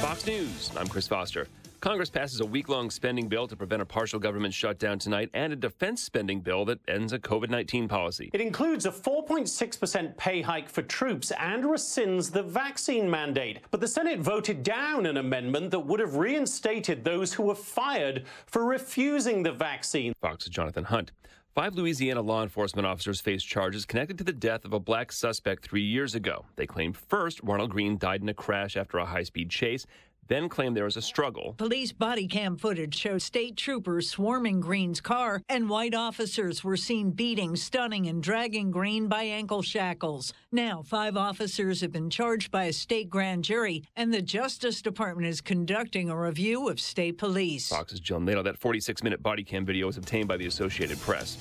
[0.00, 0.70] Fox News.
[0.76, 1.48] I'm Chris Foster.
[1.80, 5.52] Congress passes a week long spending bill to prevent a partial government shutdown tonight and
[5.52, 8.30] a defense spending bill that ends a COVID 19 policy.
[8.32, 13.60] It includes a 4.6% pay hike for troops and rescinds the vaccine mandate.
[13.70, 18.24] But the Senate voted down an amendment that would have reinstated those who were fired
[18.46, 20.14] for refusing the vaccine.
[20.20, 21.12] Fox's Jonathan Hunt.
[21.54, 25.64] Five Louisiana law enforcement officers face charges connected to the death of a black suspect
[25.64, 26.44] three years ago.
[26.54, 29.84] They claimed first Ronald Greene died in a crash after a high speed chase,
[30.28, 31.54] then claimed there was a struggle.
[31.58, 37.10] Police body cam footage shows state troopers swarming Greene's car, and white officers were seen
[37.10, 40.32] beating, stunning, and dragging Greene by ankle shackles.
[40.52, 45.26] Now, five officers have been charged by a state grand jury, and the Justice Department
[45.28, 47.68] is conducting a review of state police.
[47.68, 48.42] Fox's Jill Nato.
[48.42, 51.36] That 46 minute body cam video was obtained by the Associated Press.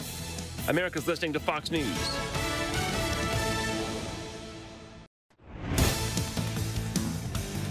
[0.67, 2.46] America's listening to Fox News.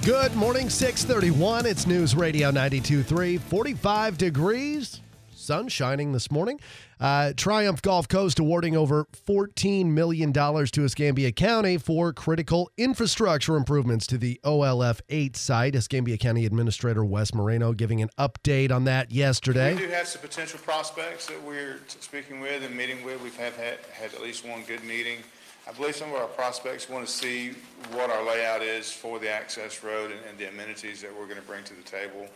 [0.06, 1.66] Good morning, 631.
[1.66, 3.40] It's News Radio 92.3.
[3.40, 5.00] 45 degrees.
[5.34, 6.60] Sun shining this morning.
[7.00, 14.06] Uh, Triumph Gulf Coast awarding over $14 million to Escambia County for critical infrastructure improvements
[14.06, 15.74] to the OLF 8 site.
[15.74, 19.74] Escambia County Administrator Wes Moreno giving an update on that yesterday.
[19.74, 23.20] We do have some potential prospects that we're speaking with and meeting with.
[23.24, 25.18] We've had, had, had at least one good meeting.
[25.68, 27.52] I believe some of our prospects want to see
[27.92, 31.40] what our layout is for the access road and, and the amenities that we're going
[31.40, 32.28] to bring to the table.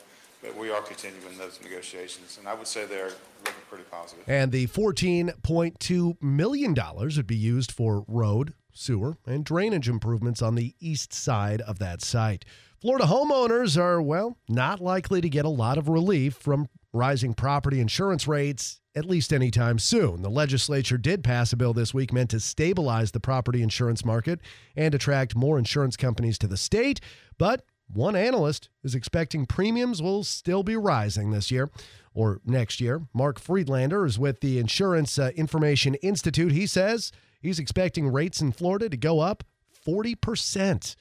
[0.42, 3.12] But we are continuing those negotiations, and I would say they're
[3.44, 4.24] looking pretty positive.
[4.26, 10.74] And the $14.2 million would be used for road, sewer, and drainage improvements on the
[10.80, 12.44] east side of that site.
[12.80, 17.78] Florida homeowners are, well, not likely to get a lot of relief from rising property
[17.78, 20.22] insurance rates, at least anytime soon.
[20.22, 24.40] The legislature did pass a bill this week meant to stabilize the property insurance market
[24.76, 27.00] and attract more insurance companies to the state,
[27.38, 31.68] but one analyst is expecting premiums will still be rising this year
[32.14, 33.02] or next year.
[33.12, 36.52] Mark Friedlander is with the Insurance uh, Information Institute.
[36.52, 39.44] He says he's expecting rates in Florida to go up
[39.86, 40.96] 40%.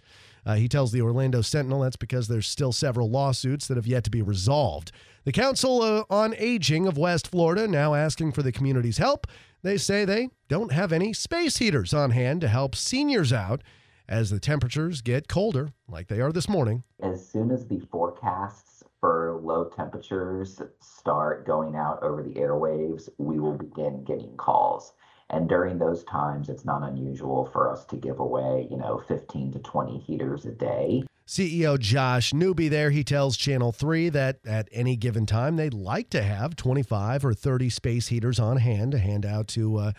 [0.46, 4.04] Uh, he tells the Orlando Sentinel that's because there's still several lawsuits that have yet
[4.06, 4.92] to be resolved.
[5.26, 9.28] The Council uh, on Aging of West Florida now asking for the community's help.
[9.62, 13.62] They say they don't have any space heaters on hand to help seniors out
[14.08, 16.84] as the temperatures get colder, like they are this morning.
[17.02, 23.40] As soon as the forecasts for low temperatures start going out over the airwaves, we
[23.40, 24.94] will begin getting calls.
[25.30, 29.52] And during those times, it's not unusual for us to give away, you know, 15
[29.52, 31.04] to 20 heaters a day.
[31.30, 36.10] CEO Josh Newby there, he tells Channel 3 that at any given time, they'd like
[36.10, 39.92] to have 25 or 30 space heaters on hand to hand out to uh,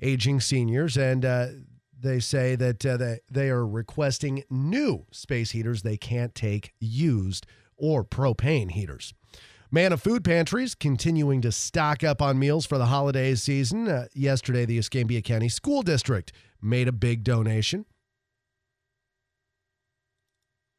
[0.00, 0.96] aging seniors.
[0.96, 1.48] And uh,
[1.98, 5.82] they say that uh, they, they are requesting new space heaters.
[5.82, 9.12] They can't take used or propane heaters.
[9.72, 13.88] Manna Food Pantries continuing to stock up on meals for the holiday season.
[13.88, 17.86] Uh, yesterday, the Escambia County School District made a big donation.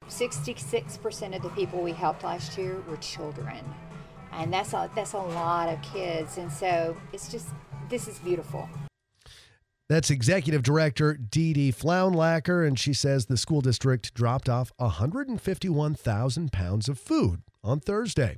[0.09, 3.59] 66% of the people we helped last year were children.
[4.31, 6.37] And that's a, that's a lot of kids.
[6.37, 7.49] And so it's just,
[7.89, 8.69] this is beautiful.
[9.89, 16.51] That's Executive Director Dee Dee Flounlacker, and she says the school district dropped off 151,000
[16.53, 18.37] pounds of food on Thursday.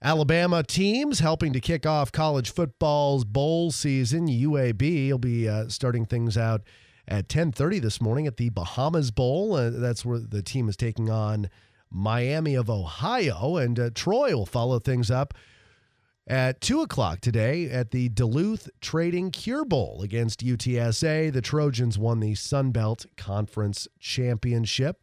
[0.00, 4.28] Alabama teams helping to kick off college football's bowl season.
[4.28, 6.62] UAB will be uh, starting things out
[7.08, 9.54] at 10:30 this morning at the Bahamas Bowl.
[9.54, 11.48] Uh, that's where the team is taking on
[11.90, 15.34] Miami of Ohio, and uh, Troy will follow things up
[16.26, 21.32] at 2 o'clock today at the Duluth Trading Cure Bowl against UTSA.
[21.32, 25.00] The Trojans won the Sun Belt Conference Championship.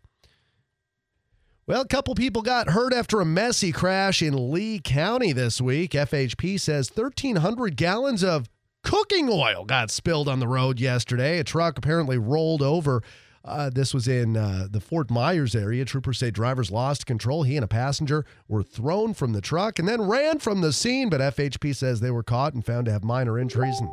[1.65, 5.91] Well, a couple people got hurt after a messy crash in Lee County this week.
[5.91, 8.49] FHP says 1,300 gallons of
[8.83, 11.39] cooking oil got spilled on the road yesterday.
[11.39, 13.01] A truck apparently rolled over.
[13.45, 15.83] Uh, this was in uh, the Fort Myers area.
[15.83, 17.43] Troopers say drivers lost control.
[17.43, 21.09] He and a passenger were thrown from the truck and then ran from the scene,
[21.09, 23.89] but FHP says they were caught and found to have minor injuries and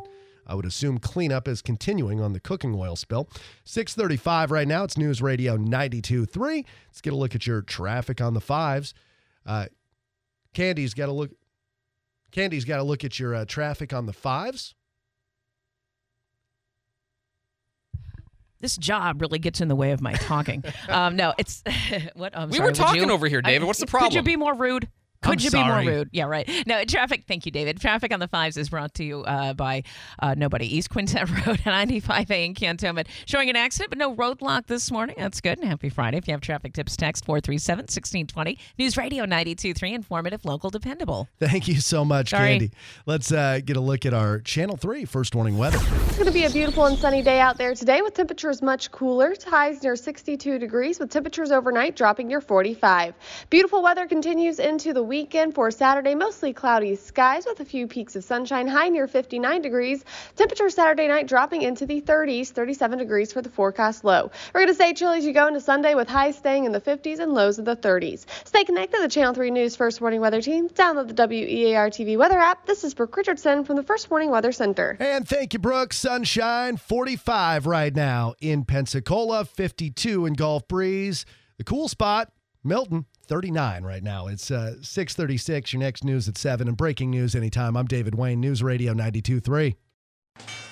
[0.51, 3.29] I would assume cleanup is continuing on the cooking oil spill.
[3.65, 4.83] 635 right now.
[4.83, 6.65] It's News Radio 92.3.
[6.89, 8.93] Let's get a look at your traffic on the fives.
[9.47, 9.67] Uh,
[10.53, 11.31] Candy's got to look.
[12.33, 14.75] Candy's got to look at your uh, traffic on the fives.
[18.61, 20.63] This job really gets in the way of my talking.
[20.89, 21.63] um, no, it's
[22.15, 23.67] what I'm We sorry, were talking you- over here, David.
[23.67, 24.11] What's the problem?
[24.11, 24.89] Could you be more rude?
[25.23, 25.85] Could I'm you sorry.
[25.85, 26.09] be more rude?
[26.13, 26.49] Yeah, right.
[26.67, 27.25] No, traffic.
[27.29, 27.79] Thank you, David.
[27.79, 29.83] Traffic on the fives is brought to you uh, by
[30.19, 30.75] uh, nobody.
[30.75, 35.17] East Quintette Road and 95A in Cantonment showing an accident, but no roadblock this morning.
[35.19, 35.59] That's good.
[35.59, 36.17] And happy Friday.
[36.17, 38.59] If you have traffic tips, text 437 1620.
[38.79, 41.29] News Radio 923, informative, local, dependable.
[41.39, 42.51] Thank you so much, Sorry.
[42.51, 42.71] Candy.
[43.05, 45.79] Let's uh, get a look at our Channel 3 first warning weather.
[46.07, 48.91] It's going to be a beautiful and sunny day out there today with temperatures much
[48.91, 49.35] cooler.
[49.47, 53.15] Highs near 62 degrees with temperatures overnight dropping near 45.
[53.51, 58.15] Beautiful weather continues into the weekend for Saturday, mostly cloudy skies with a few peaks
[58.15, 60.05] of sunshine, high near 59 degrees.
[60.37, 64.31] Temperature Saturday night dropping into the 30s, 37 degrees for the forecast low.
[64.55, 66.81] We're going to stay chilly as you go into Sunday with highs staying in the
[66.81, 68.25] 50s and lows in the 30s.
[68.45, 70.69] Stay connected to the Channel 3 News First Warning Weather Team.
[70.69, 72.65] Download the WEAR TV weather app.
[72.67, 74.97] This is Brooke Richardson from the First Warning Weather Center.
[75.01, 75.93] And thank you, Brooke.
[75.93, 81.27] Sunshine 45 right now in Pensacola, 52 in Gulf Breeze.
[81.59, 82.31] The cool spot,
[82.63, 84.27] Milton, 39 right now.
[84.27, 85.73] It's uh, 636.
[85.73, 87.77] Your next news at 7 and breaking news anytime.
[87.77, 90.70] I'm David Wayne, News Radio 92.3.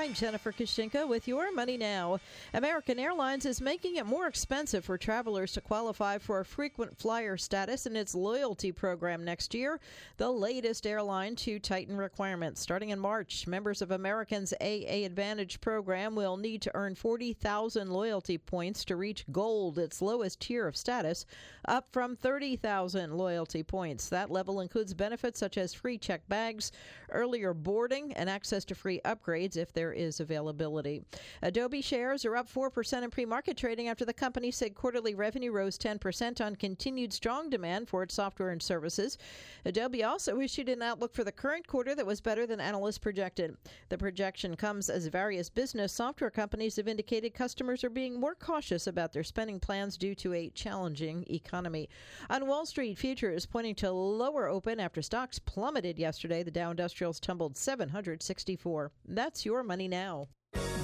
[0.00, 2.20] I'm Jennifer Kashinka with your Money Now.
[2.54, 7.36] American Airlines is making it more expensive for travelers to qualify for a frequent flyer
[7.36, 9.78] status in its loyalty program next year,
[10.16, 12.62] the latest airline to tighten requirements.
[12.62, 18.38] Starting in March, members of American's AA Advantage program will need to earn 40,000 loyalty
[18.38, 21.26] points to reach Gold, its lowest tier of status,
[21.68, 24.08] up from 30,000 loyalty points.
[24.08, 26.72] That level includes benefits such as free check bags,
[27.10, 31.02] earlier boarding, and access to free upgrades if there is availability.
[31.42, 35.52] Adobe shares are up 4% in pre market trading after the company said quarterly revenue
[35.52, 39.18] rose 10% on continued strong demand for its software and services.
[39.64, 43.56] Adobe also issued an outlook for the current quarter that was better than analysts projected.
[43.88, 48.86] The projection comes as various business software companies have indicated customers are being more cautious
[48.86, 51.88] about their spending plans due to a challenging economy.
[52.28, 56.42] On Wall Street, futures pointing to lower open after stocks plummeted yesterday.
[56.42, 58.90] The Dow Industrials tumbled 764.
[59.08, 60.28] That's your money now.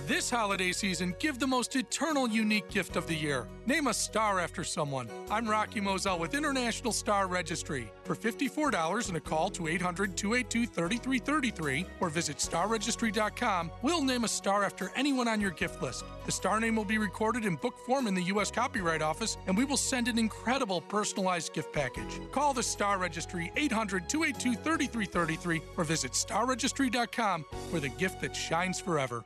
[0.06, 3.48] This holiday season, give the most eternal unique gift of the year.
[3.66, 5.08] Name a star after someone.
[5.32, 7.90] I'm Rocky Moselle with International Star Registry.
[8.04, 14.28] For $54 and a call to 800 282 3333 or visit starregistry.com, we'll name a
[14.28, 16.04] star after anyone on your gift list.
[16.24, 18.52] The star name will be recorded in book form in the U.S.
[18.52, 22.20] Copyright Office, and we will send an incredible personalized gift package.
[22.30, 28.78] Call the Star Registry 800 282 3333 or visit starregistry.com for the gift that shines
[28.78, 29.24] forever.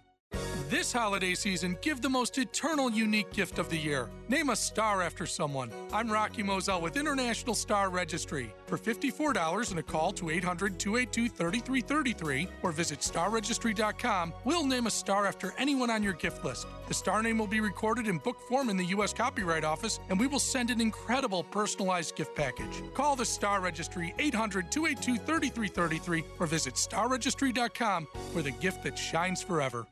[0.71, 4.09] This holiday season, give the most eternal unique gift of the year.
[4.29, 5.73] Name a star after someone.
[5.93, 8.55] I'm Rocky Moselle with International Star Registry.
[8.69, 14.93] For $54 and a call to 800 282 3333 or visit starregistry.com, we'll name a
[14.93, 16.69] star after anyone on your gift list.
[16.87, 19.13] The star name will be recorded in book form in the U.S.
[19.13, 22.85] Copyright Office, and we will send an incredible personalized gift package.
[22.95, 29.43] Call the Star Registry 800 282 3333 or visit starregistry.com for the gift that shines
[29.43, 29.85] forever.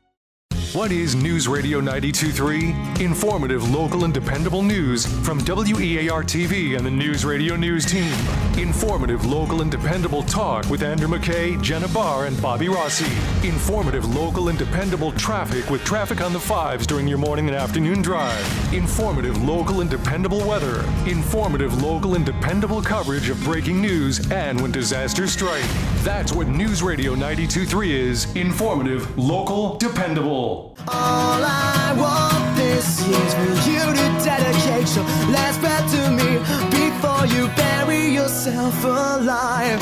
[0.73, 3.03] What is News Radio 923?
[3.03, 8.13] Informative, local, and dependable news from WEAR TV and the News Radio News team.
[8.59, 13.05] Informative, local, and dependable talk with Andrew McKay, Jenna Barr, and Bobby Rossi.
[13.47, 18.01] Informative, local, and dependable traffic with traffic on the fives during your morning and afternoon
[18.01, 18.73] drive.
[18.73, 20.83] Informative, local, and dependable weather.
[21.07, 25.63] Informative, local, and dependable coverage of breaking news and when disasters strike.
[26.03, 28.35] That's what News Radio 923 is.
[28.35, 30.75] Informative, local, dependable.
[30.85, 37.25] All I want this is for you to dedicate your last breath to me before
[37.27, 39.79] you bury yourself alive.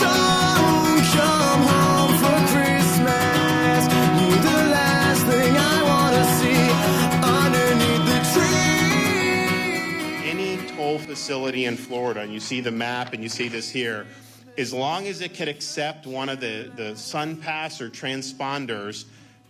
[0.00, 3.80] Don't come home for Christmas.
[4.20, 6.64] You're the last thing I want to see
[7.42, 8.20] underneath the
[10.14, 10.30] tree.
[10.30, 14.06] any toll facility in Florida, and you see the map and you see this here,
[14.56, 19.06] as long as it can accept one of the, the SunPass or transponders,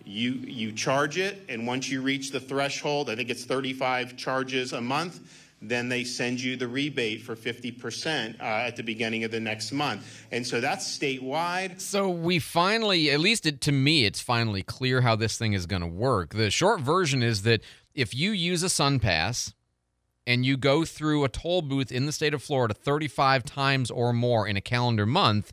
[0.06, 4.72] you, you charge it, and once you reach the threshold, I think it's 35 charges
[4.72, 5.20] a month,
[5.68, 9.72] then they send you the rebate for 50% uh, at the beginning of the next
[9.72, 10.26] month.
[10.30, 11.80] And so that's statewide.
[11.80, 15.66] So we finally, at least it, to me, it's finally clear how this thing is
[15.66, 16.34] going to work.
[16.34, 17.62] The short version is that
[17.94, 19.54] if you use a Sun Pass
[20.26, 24.12] and you go through a toll booth in the state of Florida 35 times or
[24.12, 25.52] more in a calendar month,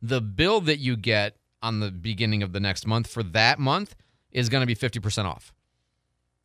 [0.00, 3.94] the bill that you get on the beginning of the next month for that month
[4.32, 5.52] is going to be 50% off.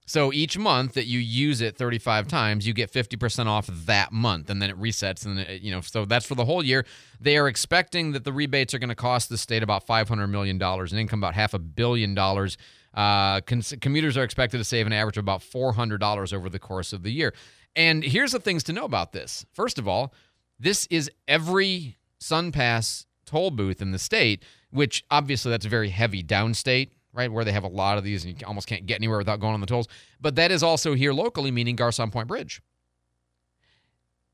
[0.07, 4.49] So each month that you use it 35 times, you get 50% off that month
[4.49, 6.85] and then it resets and it, you know, so that's for the whole year.
[7.19, 10.57] They are expecting that the rebates are going to cost the state about 500 million
[10.57, 12.57] dollars and income about half a billion dollars.
[12.93, 16.93] Uh, cons- commuters are expected to save an average of about $400 over the course
[16.93, 17.33] of the year.
[17.75, 19.45] And here's the things to know about this.
[19.53, 20.13] First of all,
[20.57, 24.41] this is every SunPass toll booth in the state,
[24.71, 27.31] which obviously that's a very heavy downstate right?
[27.31, 29.55] Where they have a lot of these and you almost can't get anywhere without going
[29.55, 29.87] on the tolls.
[30.21, 32.61] But that is also here locally, meaning Garcon Point Bridge.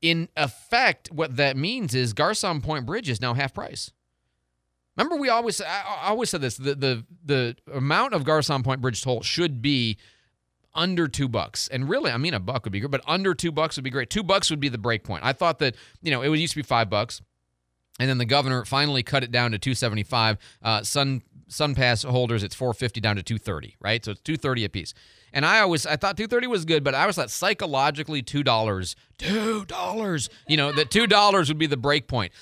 [0.02, 3.90] In effect, what that means is Garcon Point Bridge is now half price.
[4.96, 9.02] Remember, we always I always said this: the the the amount of Garcon Point Bridge
[9.02, 9.96] toll should be
[10.74, 11.68] under two bucks.
[11.68, 13.90] And really, I mean, a buck would be good, but under two bucks would be
[13.90, 14.10] great.
[14.10, 15.24] Two bucks would be the break point.
[15.24, 17.22] I thought that you know it used to be five bucks.
[18.00, 20.38] And then the governor finally cut it down to 275.
[20.62, 24.04] Uh, Sun SunPass holders, it's 450 down to 230, right?
[24.04, 24.94] So it's 230 a piece.
[25.32, 28.94] And I always I thought 230 was good, but I was thought psychologically two dollars,
[29.18, 30.30] two dollars.
[30.48, 32.32] You know that two dollars would be the break point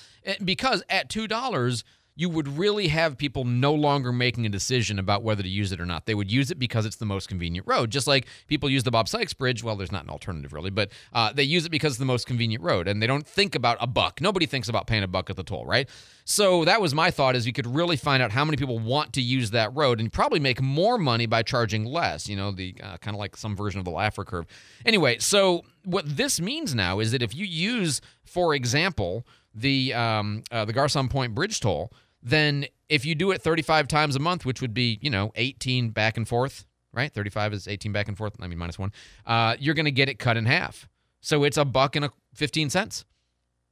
[0.43, 1.83] because at two dollars
[2.15, 5.81] you would really have people no longer making a decision about whether to use it
[5.81, 6.05] or not.
[6.05, 8.91] They would use it because it's the most convenient road, just like people use the
[8.91, 9.63] Bob Sykes Bridge.
[9.63, 12.27] Well, there's not an alternative really, but uh, they use it because it's the most
[12.27, 14.21] convenient road, and they don't think about a buck.
[14.21, 15.89] Nobody thinks about paying a buck at the toll, right?
[16.25, 19.13] So that was my thought: is you could really find out how many people want
[19.13, 22.29] to use that road, and probably make more money by charging less.
[22.29, 24.45] You know, the uh, kind of like some version of the Laffer curve.
[24.85, 30.43] Anyway, so what this means now is that if you use, for example, the um,
[30.51, 31.91] uh, the Garcon Point Bridge toll,
[32.21, 35.89] then if you do it 35 times a month, which would be you know 18
[35.89, 37.11] back and forth, right?
[37.11, 38.35] 35 is 18 back and forth.
[38.39, 38.91] I mean minus one.
[39.25, 40.87] Uh, you're going to get it cut in half.
[41.21, 43.05] So it's a buck and a 15 cents.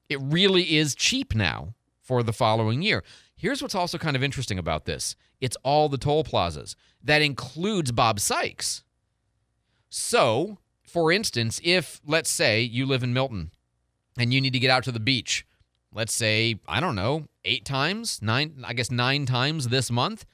[0.09, 3.03] It really is cheap now for the following year.
[3.36, 6.75] Here's what's also kind of interesting about this it's all the toll plazas.
[7.03, 8.84] That includes Bob Sykes.
[9.89, 13.51] So, for instance, if, let's say, you live in Milton
[14.17, 15.45] and you need to get out to the beach,
[15.93, 20.25] let's say, I don't know, eight times, nine, I guess nine times this month.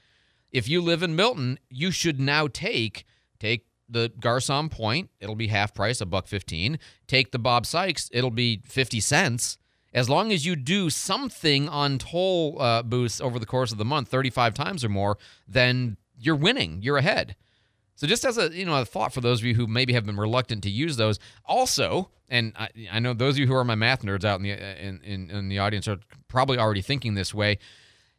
[0.51, 3.05] If you live in Milton, you should now take
[3.39, 6.79] take the Garcon Point, it'll be half price, a buck fifteen.
[7.07, 9.57] Take the Bob Sykes, it'll be fifty cents.
[9.93, 13.85] As long as you do something on toll uh, booths over the course of the
[13.85, 16.81] month, thirty-five times or more, then you're winning.
[16.81, 17.35] You're ahead.
[17.97, 20.05] So just as a you know a thought for those of you who maybe have
[20.05, 23.63] been reluctant to use those, also, and I, I know those of you who are
[23.63, 27.15] my math nerds out in the in, in, in the audience are probably already thinking
[27.15, 27.57] this way.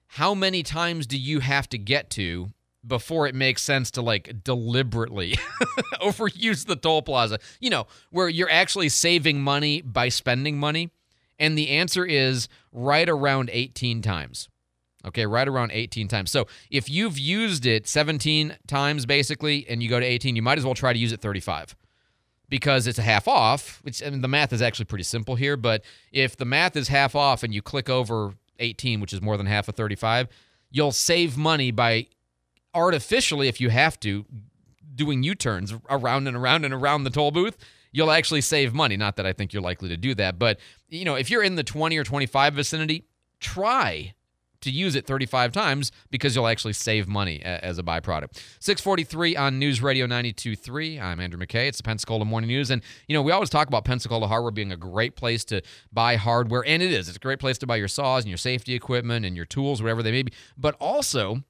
[0.08, 2.50] How many times do you have to get to
[2.84, 5.36] before it makes sense to like deliberately
[6.02, 7.38] overuse the toll plaza?
[7.60, 10.90] You know, where you're actually saving money by spending money,
[11.38, 14.48] and the answer is right around 18 times.
[15.06, 16.30] Okay, right around 18 times.
[16.30, 20.58] So if you've used it 17 times basically and you go to 18, you might
[20.58, 21.76] as well try to use it 35
[22.48, 23.80] because it's a half off.
[23.82, 26.88] Which I mean, the math is actually pretty simple here, but if the math is
[26.88, 30.28] half off and you click over 18, which is more than half of 35,
[30.70, 32.06] you'll save money by
[32.74, 34.24] artificially, if you have to,
[34.94, 37.56] doing U turns around and around and around the toll booth.
[37.90, 38.96] You'll actually save money.
[38.96, 41.54] Not that I think you're likely to do that, but you know, if you're in
[41.54, 43.04] the 20 or 25 vicinity,
[43.40, 44.14] try
[44.60, 48.42] to use it 35 times because you'll actually save money as a byproduct.
[48.60, 51.00] 643 on News Radio 92.3.
[51.00, 51.68] I'm Andrew McKay.
[51.68, 52.70] It's the Pensacola Morning News.
[52.70, 56.16] And, you know, we always talk about Pensacola hardware being a great place to buy
[56.16, 57.08] hardware, and it is.
[57.08, 59.82] It's a great place to buy your saws and your safety equipment and your tools,
[59.82, 60.32] whatever they may be.
[60.56, 61.42] But also,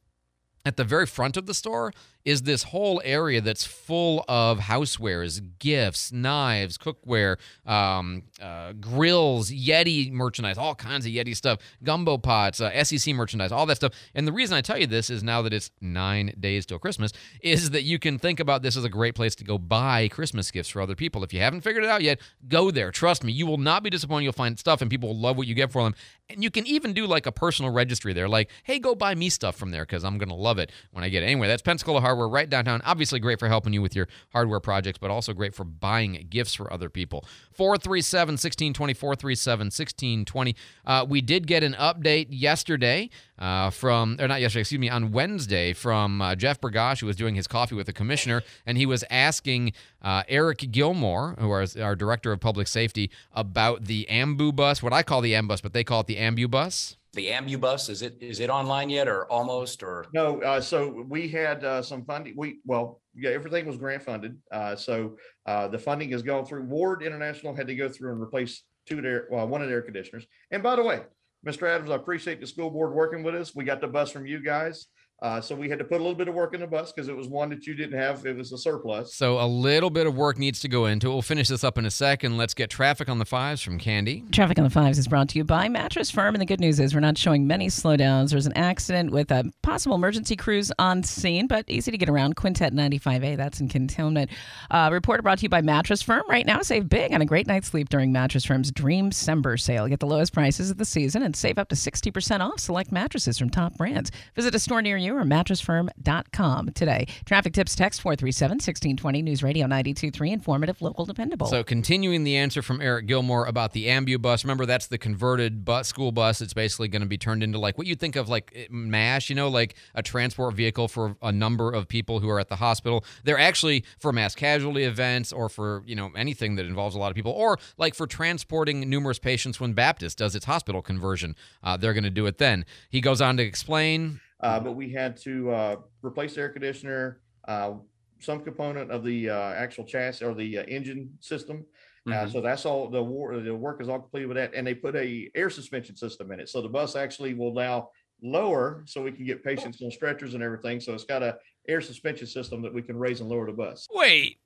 [0.64, 1.92] at the very front of the store
[2.24, 10.12] is this whole area that's full of housewares, gifts, knives, cookware, um, uh, grills, Yeti
[10.12, 13.92] merchandise, all kinds of Yeti stuff, gumbo pots, uh, SEC merchandise, all that stuff.
[14.14, 17.12] And the reason I tell you this is now that it's nine days till Christmas,
[17.42, 20.50] is that you can think about this as a great place to go buy Christmas
[20.50, 21.24] gifts for other people.
[21.24, 22.90] If you haven't figured it out yet, go there.
[22.90, 24.24] Trust me, you will not be disappointed.
[24.24, 25.94] You'll find stuff and people will love what you get for them.
[26.28, 29.30] And you can even do like a personal registry there, like, hey, go buy me
[29.30, 31.26] stuff from there because I'm going to love it when I get it.
[31.26, 32.80] Anyway, that's Pensacola Hardware right downtown.
[32.86, 36.54] Obviously, great for helping you with your hardware projects, but also great for buying gifts
[36.54, 37.22] for other people.
[37.52, 40.56] 437 1620, 437 1620.
[40.86, 45.12] Uh, we did get an update yesterday uh, from, or not yesterday, excuse me, on
[45.12, 48.86] Wednesday from uh, Jeff Bergosh, who was doing his coffee with the commissioner, and he
[48.86, 54.56] was asking uh, Eric Gilmore, who is our director of public safety, about the Ambu
[54.56, 56.96] bus, what I call the Ambus, but they call it the Ambu bus.
[57.14, 61.28] The Ambubus is it is it online yet or almost or No, uh, so we
[61.28, 62.34] had uh, some funding.
[62.36, 64.36] We well, yeah, everything was grant funded.
[64.52, 66.64] Uh, so uh, the funding has gone through.
[66.64, 69.78] Ward International had to go through and replace two of their well, one of their
[69.78, 70.26] air conditioners.
[70.50, 71.00] And by the way,
[71.46, 71.66] Mr.
[71.66, 73.54] Adams, I appreciate the school board working with us.
[73.54, 74.86] We got the bus from you guys.
[75.20, 77.08] Uh, so we had to put a little bit of work in the bus because
[77.08, 78.24] it was one that you didn't have.
[78.24, 79.14] It was a surplus.
[79.14, 81.10] So a little bit of work needs to go into it.
[81.10, 82.36] We'll finish this up in a second.
[82.36, 84.22] Let's get traffic on the fives from Candy.
[84.30, 86.78] Traffic on the fives is brought to you by Mattress Firm, and the good news
[86.78, 88.30] is we're not showing many slowdowns.
[88.30, 92.36] There's an accident with a possible emergency crews on scene, but easy to get around.
[92.36, 94.30] Quintette 95A, that's in Cantonment.
[94.70, 96.22] Uh, report brought to you by Mattress Firm.
[96.28, 99.88] Right now, save big on a great night's sleep during Mattress Firm's Dream December sale.
[99.88, 103.36] Get the lowest prices of the season and save up to 60% off select mattresses
[103.36, 104.12] from top brands.
[104.36, 107.06] Visit a store near you or mattressfirm.com today.
[107.24, 111.46] Traffic tips text 437 1620 News Radio 923, informative, local, dependable.
[111.46, 114.44] So, continuing the answer from Eric Gilmore about the Ambu bus.
[114.44, 116.40] Remember, that's the converted bus, school bus.
[116.40, 119.36] It's basically going to be turned into like what you think of like MASH, you
[119.36, 123.04] know, like a transport vehicle for a number of people who are at the hospital.
[123.24, 127.10] They're actually for mass casualty events or for, you know, anything that involves a lot
[127.10, 131.36] of people or like for transporting numerous patients when Baptist does its hospital conversion.
[131.62, 132.64] Uh, they're going to do it then.
[132.90, 134.20] He goes on to explain.
[134.40, 137.72] Uh, but we had to uh, replace the air conditioner, uh,
[138.20, 141.64] some component of the uh, actual chassis or the uh, engine system.
[142.06, 142.32] Uh, Mhm.
[142.32, 144.96] so that's all the, war, the work is all completed with that, and they put
[144.96, 146.48] a air suspension system in it.
[146.48, 147.90] So the bus actually will now
[148.22, 150.80] lower, so we can get patients on stretchers and everything.
[150.80, 151.36] So it's got a
[151.68, 153.86] air suspension system that we can raise and lower the bus.
[153.92, 154.38] Wait,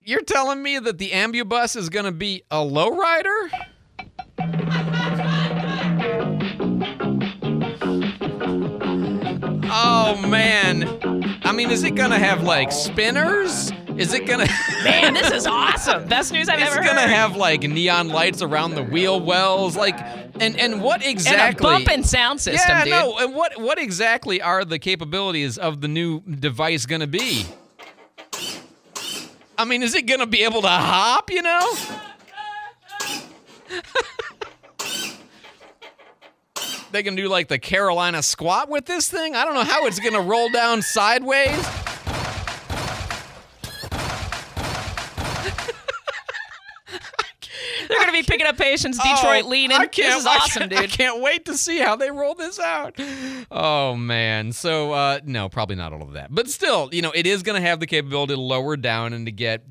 [0.00, 3.50] you're telling me that the Ambu bus is going to be a lowrider?
[9.82, 11.40] Oh man.
[11.42, 13.72] I mean, is it going to have like spinners?
[13.96, 14.52] Is it going to
[14.84, 16.06] Man, this is awesome.
[16.06, 16.84] Best news I've It's ever heard.
[16.84, 19.98] Is it gonna have like neon lights around the wheel wells, like,
[20.40, 21.66] and and what exactly?
[21.68, 22.90] And a bumping sound system, yeah, dude.
[22.92, 27.44] no, and what what exactly are the capabilities of the new device gonna be?
[29.58, 31.30] I mean, is it gonna be able to hop?
[31.30, 31.72] You know?
[36.92, 39.34] they can do like the Carolina squat with this thing.
[39.36, 41.64] I don't know how it's gonna roll down sideways.
[47.88, 49.78] They're going to be picking up patients, Detroit Oh, leaning.
[49.94, 50.90] This is awesome, can't- I dude.
[50.92, 52.94] can't wait to see how they roll this out.
[53.50, 54.52] Oh man.
[54.52, 56.32] So uh no, probably not all of that.
[56.32, 59.26] But still, you know, it is going to have the capability to lower down and
[59.26, 59.64] to get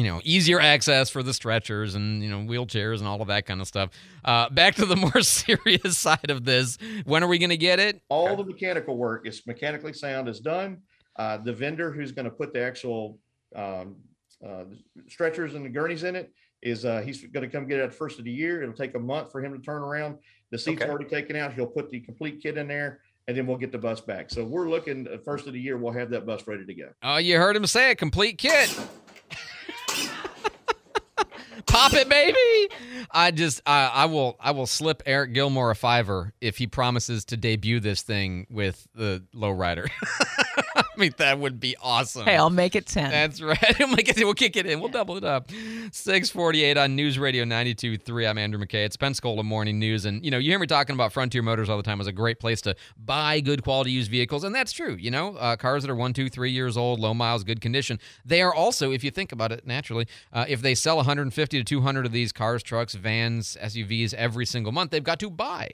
[0.00, 3.44] you know, easier access for the stretchers and, you know, wheelchairs and all of that
[3.44, 3.90] kind of stuff.
[4.24, 6.78] Uh, back to the more serious side of this.
[7.04, 8.00] When are we going to get it?
[8.08, 10.78] All the mechanical work is mechanically sound is done.
[11.16, 13.18] Uh, the vendor who's going to put the actual
[13.54, 13.96] um,
[14.46, 14.64] uh,
[15.08, 16.32] stretchers and the gurneys in it
[16.62, 18.62] is uh, he's going to come get it at the first of the year.
[18.62, 20.16] It'll take a month for him to turn around.
[20.50, 20.90] The seat's Okay.
[20.90, 21.52] already taken out.
[21.52, 24.30] He'll put the complete kit in there, and then we'll get the bus back.
[24.30, 25.76] So we're looking at first of the year.
[25.76, 26.88] We'll have that bus ready to go.
[27.02, 27.98] Oh, you heard him say it.
[27.98, 28.68] Complete kit.
[31.70, 32.74] Pop it, baby.
[33.10, 37.24] I just, I, I will, I will slip Eric Gilmore a fiver if he promises
[37.26, 39.88] to debut this thing with the lowrider.
[41.00, 42.26] Mean, that would be awesome.
[42.26, 43.10] Hey, I'll make it 10.
[43.10, 43.58] That's right.
[43.78, 44.80] We'll, make it, we'll kick it in.
[44.80, 45.50] We'll double it up.
[45.50, 48.28] 648 on News Radio 92.3.
[48.28, 48.84] I'm Andrew McKay.
[48.84, 50.04] It's Pensacola Morning News.
[50.04, 52.12] And, you know, you hear me talking about Frontier Motors all the time as a
[52.12, 54.44] great place to buy good quality used vehicles.
[54.44, 54.96] And that's true.
[55.00, 57.98] You know, uh, cars that are one, two, three years old, low miles, good condition.
[58.26, 61.64] They are also, if you think about it naturally, uh, if they sell 150 to
[61.64, 65.70] 200 of these cars, trucks, vans, SUVs every single month, they've got to buy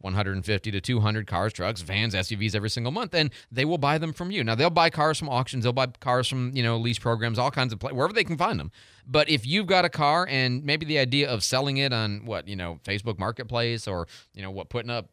[0.00, 4.12] 150 to 200 cars, trucks, vans, SUVs every single month, and they will buy them
[4.12, 4.44] from you.
[4.44, 7.50] Now they'll buy cars from auctions, they'll buy cars from you know lease programs, all
[7.50, 8.70] kinds of pla- wherever they can find them.
[9.06, 12.48] But if you've got a car and maybe the idea of selling it on what
[12.48, 15.08] you know Facebook Marketplace or you know what putting up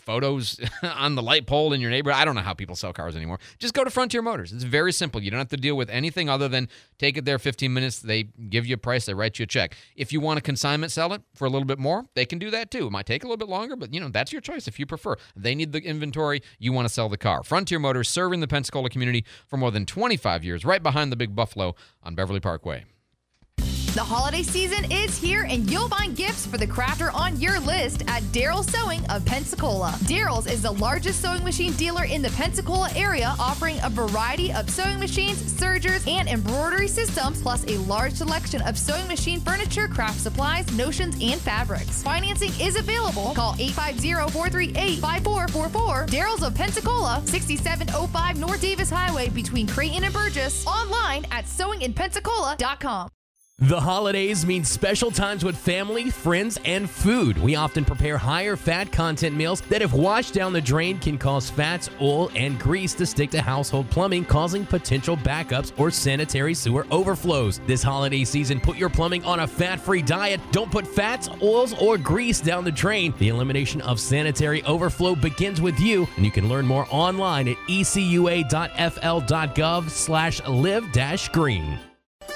[0.00, 2.20] photos on the light pole in your neighborhood.
[2.20, 3.38] I don't know how people sell cars anymore.
[3.58, 4.52] Just go to Frontier Motors.
[4.52, 5.22] It's very simple.
[5.22, 6.68] You don't have to deal with anything other than
[6.98, 8.00] take it there 15 minutes.
[8.00, 9.76] They give you a price, they write you a check.
[9.96, 12.50] If you want to consignment sell it for a little bit more, they can do
[12.50, 12.86] that too.
[12.86, 14.86] It might take a little bit longer, but you know, that's your choice if you
[14.86, 15.16] prefer.
[15.34, 17.42] They need the inventory, you want to sell the car.
[17.42, 21.34] Frontier Motors serving the Pensacola community for more than 25 years, right behind the Big
[21.34, 22.84] Buffalo on Beverly Parkway.
[23.96, 28.02] The holiday season is here, and you'll find gifts for the crafter on your list
[28.08, 29.94] at Daryl's Sewing of Pensacola.
[30.00, 34.68] Daryl's is the largest sewing machine dealer in the Pensacola area, offering a variety of
[34.68, 40.20] sewing machines, sergers, and embroidery systems, plus a large selection of sewing machine furniture, craft
[40.20, 42.02] supplies, notions, and fabrics.
[42.02, 43.32] Financing is available.
[43.34, 46.08] Call 850-438-5444.
[46.08, 50.66] Daryl's of Pensacola, 6705 North Davis Highway between Creighton and Burgess.
[50.66, 53.08] Online at sewinginpensacola.com.
[53.60, 57.38] The holidays mean special times with family, friends, and food.
[57.38, 61.48] We often prepare higher fat content meals that, if washed down the drain, can cause
[61.48, 66.86] fats, oil, and grease to stick to household plumbing, causing potential backups or sanitary sewer
[66.90, 67.60] overflows.
[67.66, 70.38] This holiday season, put your plumbing on a fat free diet.
[70.52, 73.14] Don't put fats, oils, or grease down the drain.
[73.18, 77.56] The elimination of sanitary overflow begins with you, and you can learn more online at
[77.68, 78.50] ecua.fl.gov
[79.88, 81.80] slash live green.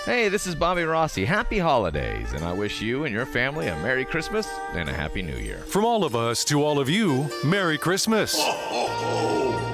[0.07, 1.27] Hey, this is Bobby Rossi.
[1.27, 5.21] Happy holidays, and I wish you and your family a Merry Christmas and a Happy
[5.21, 5.59] New Year.
[5.59, 8.35] From all of us to all of you, Merry Christmas.
[8.39, 9.70] My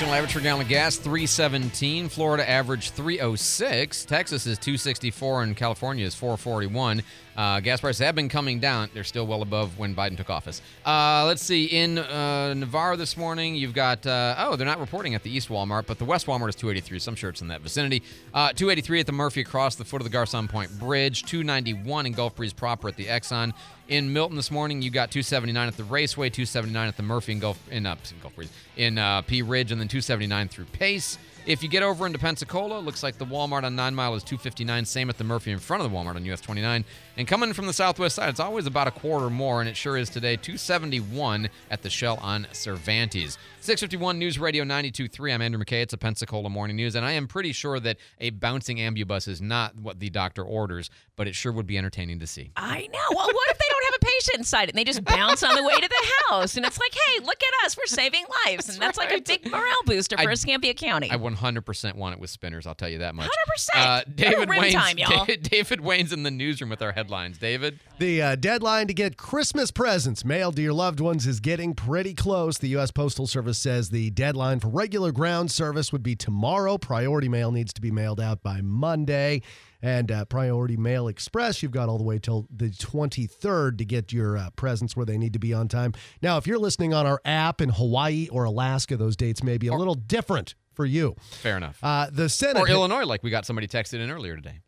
[0.00, 2.08] National average for gallon of gas 317.
[2.08, 4.06] Florida average 306.
[4.06, 7.02] Texas is 264 and California is 441.
[7.40, 8.90] Uh, gas prices have been coming down.
[8.92, 10.60] They're still well above when Biden took office.
[10.84, 11.64] Uh, let's see.
[11.64, 15.48] In uh, Navarre this morning, you've got, uh, oh, they're not reporting at the East
[15.48, 16.98] Walmart, but the West Walmart is 283.
[16.98, 18.02] So I'm sure it's in that vicinity.
[18.34, 21.22] Uh, 283 at the Murphy across the foot of the Garcon Point Bridge.
[21.22, 23.54] 291 in Gulf Breeze proper at the Exxon.
[23.88, 27.58] In Milton this morning, you got 279 at the Raceway, 279 at the Murphy Gulf
[27.70, 31.16] in uh, Gulf Breeze in uh, Pea Ridge, and then 279 through Pace.
[31.50, 34.84] If you get over into Pensacola, looks like the Walmart on Nine Mile is 259.
[34.84, 36.84] Same at the Murphy in front of the Walmart on US 29.
[37.16, 39.96] And coming from the southwest side, it's always about a quarter more, and it sure
[39.96, 40.36] is today.
[40.36, 43.36] 271 at the Shell on Cervantes.
[43.62, 45.34] 651 News Radio 92.3.
[45.34, 45.82] I'm Andrew McKay.
[45.82, 49.42] It's a Pensacola morning news, and I am pretty sure that a bouncing ambubus is
[49.42, 52.52] not what the doctor orders, but it sure would be entertaining to see.
[52.54, 52.98] I know.
[53.10, 55.54] Well, what if they don't have a patient inside it and they just bounce on
[55.54, 56.56] the way to the house?
[56.56, 57.76] And it's like, hey, look at us.
[57.76, 58.68] We're saving lives.
[58.68, 61.10] and that's like a big morale booster for I- Escambia County.
[61.10, 62.66] I 100% want it with spinners.
[62.66, 63.30] I'll tell you that much.
[63.58, 63.68] 100%.
[63.74, 65.26] Uh, David Wayne's, time, y'all.
[65.42, 67.38] David Wayne's in the newsroom with our headlines.
[67.38, 67.78] David.
[67.98, 72.14] The uh, deadline to get Christmas presents mailed to your loved ones is getting pretty
[72.14, 72.58] close.
[72.58, 72.90] The U.S.
[72.90, 76.78] Postal Service says the deadline for regular ground service would be tomorrow.
[76.78, 79.42] Priority mail needs to be mailed out by Monday.
[79.82, 84.12] And uh, Priority Mail Express, you've got all the way till the 23rd to get
[84.12, 85.92] your uh, presents where they need to be on time.
[86.22, 89.68] Now, if you're listening on our app in Hawaii or Alaska, those dates may be
[89.68, 91.14] a little different for you.
[91.30, 91.78] Fair enough.
[91.82, 94.60] Uh, the Senate Or Illinois, like we got somebody texted in earlier today.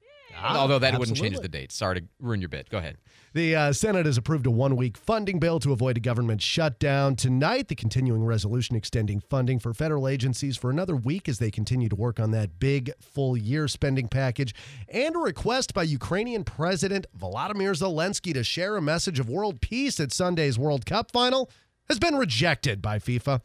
[0.42, 1.72] Although that wouldn't change the date.
[1.72, 2.68] Sorry to ruin your bit.
[2.70, 2.96] Go ahead.
[3.34, 7.16] The uh, Senate has approved a one week funding bill to avoid a government shutdown.
[7.16, 11.88] Tonight, the continuing resolution extending funding for federal agencies for another week as they continue
[11.88, 14.54] to work on that big full year spending package,
[14.86, 19.98] and a request by Ukrainian President Volodymyr Zelensky to share a message of world peace
[19.98, 21.48] at Sunday's World Cup final.
[21.88, 23.42] Has been rejected by FIFA.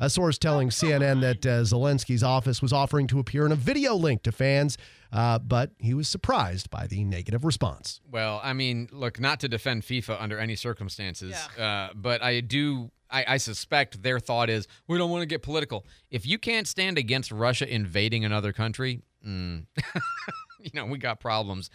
[0.00, 3.94] A source telling CNN that uh, Zelensky's office was offering to appear in a video
[3.94, 4.78] link to fans,
[5.12, 8.00] uh, but he was surprised by the negative response.
[8.10, 12.90] Well, I mean, look, not to defend FIFA under any circumstances, uh, but I do.
[13.10, 15.84] I, I suspect their thought is we don't want to get political.
[16.10, 19.66] If you can't stand against Russia invading another country, mm,
[20.60, 21.68] you know we got problems.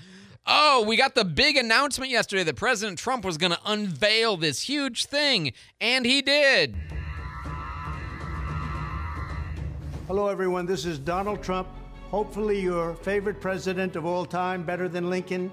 [0.49, 4.61] Oh, we got the big announcement yesterday that President Trump was going to unveil this
[4.61, 6.73] huge thing, and he did.
[10.07, 10.65] Hello, everyone.
[10.65, 11.67] This is Donald Trump.
[12.11, 15.51] Hopefully, your favorite president of all time, better than Lincoln,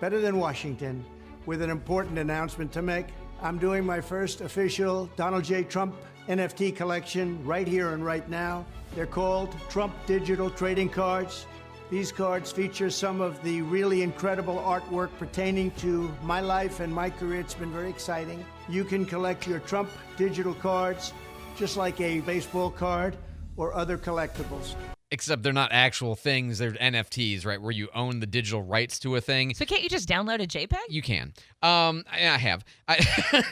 [0.00, 1.04] better than Washington,
[1.46, 3.06] with an important announcement to make.
[3.42, 5.64] I'm doing my first official Donald J.
[5.64, 5.96] Trump
[6.28, 8.64] NFT collection right here and right now.
[8.94, 11.46] They're called Trump Digital Trading Cards.
[11.90, 17.08] These cards feature some of the really incredible artwork pertaining to my life and my
[17.08, 17.40] career.
[17.40, 18.44] It's been very exciting.
[18.68, 21.14] You can collect your Trump digital cards
[21.56, 23.16] just like a baseball card
[23.56, 24.74] or other collectibles.
[25.10, 27.60] Except they're not actual things; they're NFTs, right?
[27.60, 29.54] Where you own the digital rights to a thing.
[29.54, 30.76] So can't you just download a JPEG?
[30.90, 31.32] You can.
[31.62, 32.62] Um, I I have.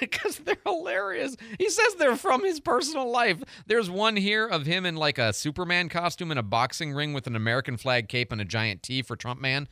[0.00, 1.34] Because they're hilarious.
[1.58, 3.42] He says they're from his personal life.
[3.66, 7.26] There's one here of him in like a Superman costume in a boxing ring with
[7.26, 9.66] an American flag cape and a giant T for Trump man.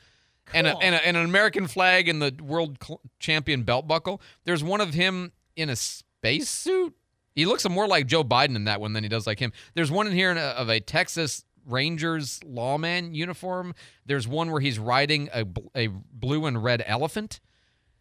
[0.52, 4.20] And, a, and, a, and an American flag and the world cl- champion belt buckle.
[4.44, 6.94] There's one of him in a space suit.
[7.34, 9.52] He looks more like Joe Biden in that one than he does like him.
[9.74, 13.74] There's one in here of a Texas Rangers lawman uniform.
[14.06, 15.44] There's one where he's riding a,
[15.74, 17.40] a blue and red elephant.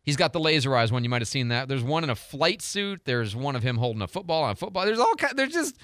[0.04, 1.04] He's got the laser eyes one.
[1.04, 1.70] You might have seen that.
[1.70, 3.02] There's one in a flight suit.
[3.06, 4.86] There's one of him holding a football on a football.
[4.86, 5.38] There's all kind.
[5.38, 5.78] There's just.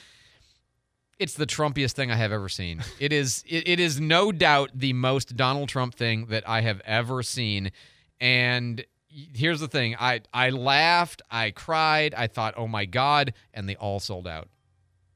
[1.18, 2.82] It's the Trumpiest thing I have ever seen.
[3.00, 6.82] It is it, it is no doubt the most Donald Trump thing that I have
[6.86, 7.72] ever seen.
[8.20, 9.96] And here's the thing.
[10.00, 14.50] I I laughed, I cried, I thought, "Oh my god," and they all sold out.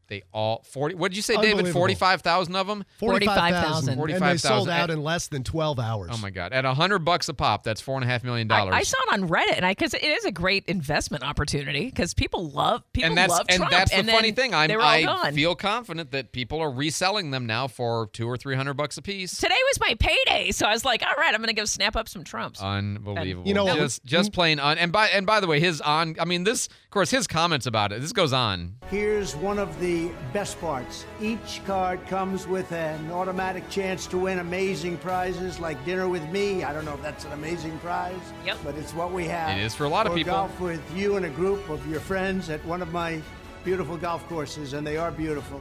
[0.08, 1.68] They all 40 What did you say, David?
[1.72, 2.84] 45,000 of them?
[3.00, 3.96] 45,000.
[3.96, 4.00] 45,000.
[4.24, 6.12] And they sold out At- in less than 12 hours.
[6.14, 6.52] Oh my god!
[6.54, 8.76] At a hundred bucks a pop, that's four and a half million I, dollars.
[8.76, 12.14] I saw it on Reddit, and I because it is a great investment opportunity because
[12.14, 14.54] people love people and that's love and Trump, that's the and funny thing.
[14.54, 15.34] I'm, they were I gone.
[15.34, 19.02] feel confident that people are reselling them now for two or three hundred bucks a
[19.02, 19.38] piece.
[19.38, 22.10] Today was my payday, so I was like, all right, I'm gonna go snap up
[22.10, 22.62] some Trumps.
[22.62, 23.48] Unbelievable.
[23.48, 24.78] You know what just was- just plain on.
[24.78, 26.16] And by and by the way, his on.
[26.20, 28.00] I mean, this of course his comments about it.
[28.02, 28.76] This goes on.
[28.90, 31.06] Here's one of the best parts.
[31.20, 36.64] Each card comes with an automatic chance to win amazing prizes like dinner with me.
[36.64, 38.58] I don't know if that's an amazing prize, yep.
[38.64, 39.58] but it's what we have.
[39.58, 40.34] It is for a lot of Or people.
[40.34, 43.20] golf with you and a group of your friends at one of my
[43.64, 45.60] beautiful golf courses, and they are beautiful.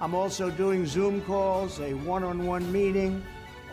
[0.00, 3.22] I'm also doing Zoom calls, a one-on-one meeting,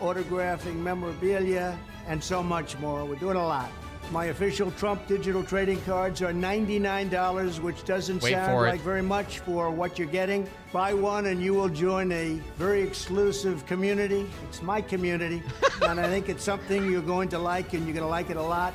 [0.00, 1.76] autographing memorabilia,
[2.06, 3.04] and so much more.
[3.04, 3.70] We're doing a lot.
[4.10, 9.38] My official Trump digital trading cards are $99, which doesn't Wait sound like very much
[9.38, 10.46] for what you're getting.
[10.72, 14.28] Buy one and you will join a very exclusive community.
[14.48, 15.42] It's my community,
[15.82, 18.36] and I think it's something you're going to like, and you're going to like it
[18.36, 18.74] a lot.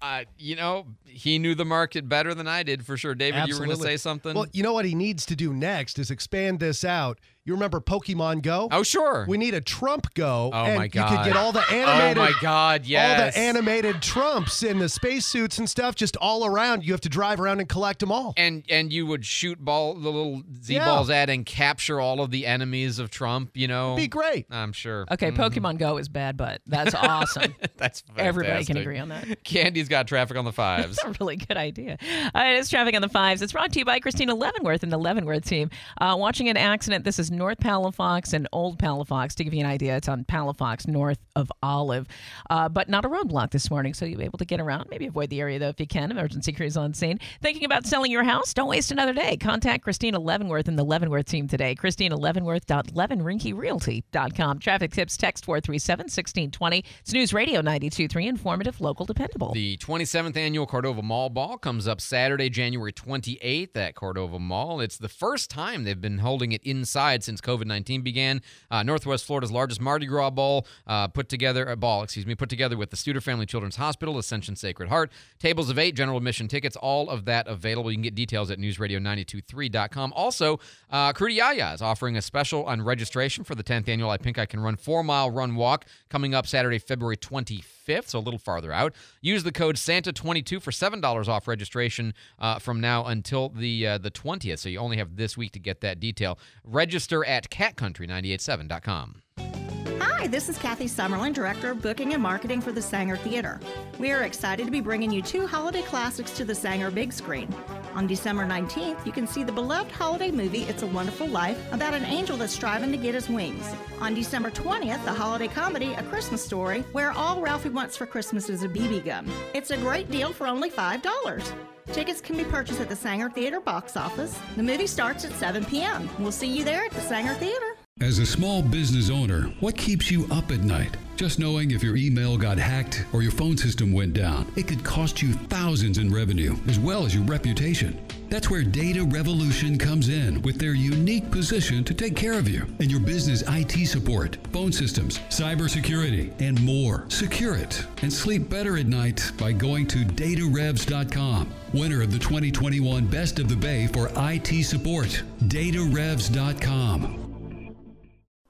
[0.00, 0.86] Uh, you know,
[1.16, 3.14] he knew the market better than I did for sure.
[3.14, 4.34] David, you were going to say something.
[4.34, 7.18] Well, you know what he needs to do next is expand this out.
[7.44, 8.66] You remember Pokemon Go?
[8.72, 9.24] Oh, sure.
[9.28, 10.50] We need a Trump Go.
[10.52, 12.18] Oh, and my You could get all the animated.
[12.18, 13.20] Oh, my God, yes.
[13.36, 16.84] All the animated Trumps in the spacesuits and stuff, just all around.
[16.84, 18.34] You have to drive around and collect them all.
[18.36, 20.86] and and you would shoot ball the little Z Yeah.
[20.86, 23.50] balls at and capture all of the enemies of Trump.
[23.54, 24.46] You know, Be great.
[24.50, 25.06] I'm sure.
[25.12, 25.36] Okay, Mhm.
[25.36, 27.54] Pokemon Go is bad, but that's awesome.
[27.76, 29.44] That's Everybody can agree on that.
[29.44, 30.98] Candy's got traffic on the fives.
[31.06, 31.98] A really good idea.
[32.34, 33.40] Uh, it is traffic on the fives.
[33.40, 35.70] It's brought to you by Christina Leavenworth and the Leavenworth team.
[36.00, 37.04] Uh, watching an accident.
[37.04, 39.36] This is North Palafox and Old Palafox.
[39.36, 42.08] To give you an idea, it's on Palafox, north of Olive,
[42.50, 44.88] uh, but not a roadblock this morning, so you'll be able to get around.
[44.90, 46.10] Maybe avoid the area though if you can.
[46.10, 47.20] Emergency crews on scene.
[47.40, 48.52] Thinking about selling your house?
[48.52, 49.36] Don't waste another day.
[49.36, 51.76] Contact Christina Leavenworth and the Leavenworth team today.
[51.76, 54.58] Christina Leavenworth.leavenrinkyrealty.com.
[54.58, 55.16] Traffic tips.
[55.16, 56.82] Text 437-1620.
[57.00, 58.26] It's News Radio 92.3.
[58.26, 59.52] Informative, local, dependable.
[59.52, 64.80] The 27th annual Cordova Mall Ball comes up Saturday, January 28th at Cordova Mall.
[64.80, 68.42] It's the first time they've been holding it inside since COVID 19 began.
[68.70, 72.48] Uh, Northwest Florida's largest Mardi Gras ball uh, put together a ball, excuse me, put
[72.48, 76.48] together with the Studer Family Children's Hospital, Ascension Sacred Heart, tables of eight, general admission
[76.48, 77.90] tickets, all of that available.
[77.90, 80.12] You can get details at newsradio923.com.
[80.14, 84.18] Also, uh, Crudy Yaya is offering a special on registration for the 10th annual I
[84.18, 88.20] Pink I Can Run four mile run walk coming up Saturday, February 25th, so a
[88.20, 88.94] little farther out.
[89.20, 94.10] Use the code SANTA22 for $7 off registration uh, from now until the uh, the
[94.10, 94.58] 20th.
[94.58, 96.38] So you only have this week to get that detail.
[96.64, 99.65] Register at catcountry987.com.
[100.00, 103.60] Hi, this is Kathy Summerlin, Director of Booking and Marketing for the Saenger Theater.
[103.98, 107.48] We are excited to be bringing you two holiday classics to the Saenger big screen.
[107.94, 111.94] On December 19th, you can see the beloved holiday movie It's a Wonderful Life about
[111.94, 113.64] an angel that's striving to get his wings.
[114.00, 118.48] On December 20th, the holiday comedy A Christmas Story, where all Ralphie wants for Christmas
[118.48, 119.30] is a BB gun.
[119.54, 121.52] It's a great deal for only $5.
[121.92, 124.36] Tickets can be purchased at the Saenger Theater box office.
[124.56, 126.10] The movie starts at 7 p.m.
[126.18, 127.76] We'll see you there at the Saenger Theater.
[128.02, 130.94] As a small business owner, what keeps you up at night?
[131.16, 134.84] Just knowing if your email got hacked or your phone system went down, it could
[134.84, 137.98] cost you thousands in revenue as well as your reputation.
[138.28, 142.66] That's where Data Revolution comes in with their unique position to take care of you
[142.80, 147.06] and your business IT support, phone systems, cybersecurity, and more.
[147.08, 151.50] Secure it and sleep better at night by going to datarevs.com.
[151.72, 157.25] Winner of the 2021 Best of the Bay for IT support, datarevs.com.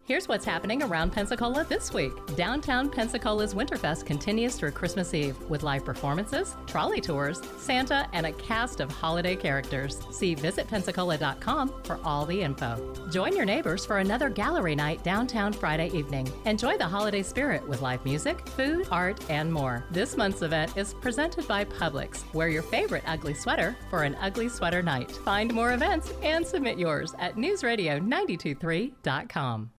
[0.07, 2.13] Here's what's happening around Pensacola this week.
[2.37, 8.31] Downtown Pensacola's Winterfest continues through Christmas Eve with live performances, trolley tours, Santa, and a
[8.31, 9.99] cast of holiday characters.
[10.13, 12.95] See visitpensacola.com for all the info.
[13.11, 16.33] Join your neighbors for another gallery night downtown Friday evening.
[16.45, 19.85] Enjoy the holiday spirit with live music, food, art, and more.
[19.91, 22.23] This month's event is presented by Publix.
[22.33, 25.11] Wear your favorite ugly sweater for an ugly sweater night.
[25.11, 29.71] Find more events and submit yours at newsradio923.com.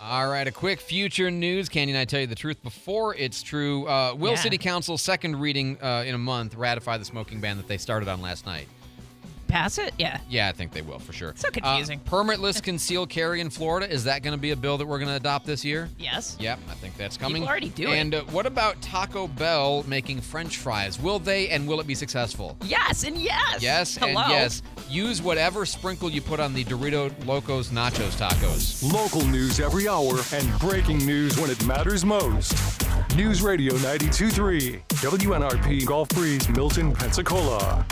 [0.00, 1.68] All right, a quick future news.
[1.68, 3.86] Candy and I tell you the truth before it's true.
[3.88, 4.36] Uh, will Yeah.
[4.36, 8.08] City Council's second reading uh, in a month ratify the smoking ban that they started
[8.08, 8.68] on last night?
[9.48, 9.94] Pass it?
[9.98, 10.20] Yeah.
[10.28, 11.32] Yeah, I think they will for sure.
[11.36, 12.00] So confusing.
[12.06, 13.90] Uh, permitless concealed carry in Florida.
[13.90, 15.88] Is that going to be a bill that we're going to adopt this year?
[15.98, 16.36] Yes.
[16.38, 17.46] Yep, I think that's coming.
[17.48, 17.96] already do it.
[17.96, 21.00] And uh, what about Taco Bell making French fries?
[21.00, 22.56] Will they and will it be successful?
[22.62, 23.62] Yes and yes.
[23.62, 24.20] Yes Hello.
[24.20, 24.62] and yes.
[24.88, 28.92] use whatever sprinkle you put on the Dorito Locos Nachos Tacos.
[28.92, 32.54] Local news every hour and breaking news when it matters most.
[33.16, 37.86] News Radio 923, WNRP Gulf Breeze, Milton, Pensacola.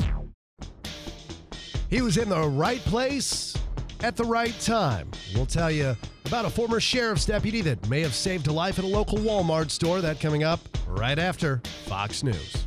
[1.88, 3.54] He was in the right place
[4.00, 5.10] at the right time.
[5.34, 8.84] We'll tell you about a former sheriff's deputy that may have saved a life at
[8.84, 10.00] a local Walmart store.
[10.00, 12.66] That coming up right after Fox News.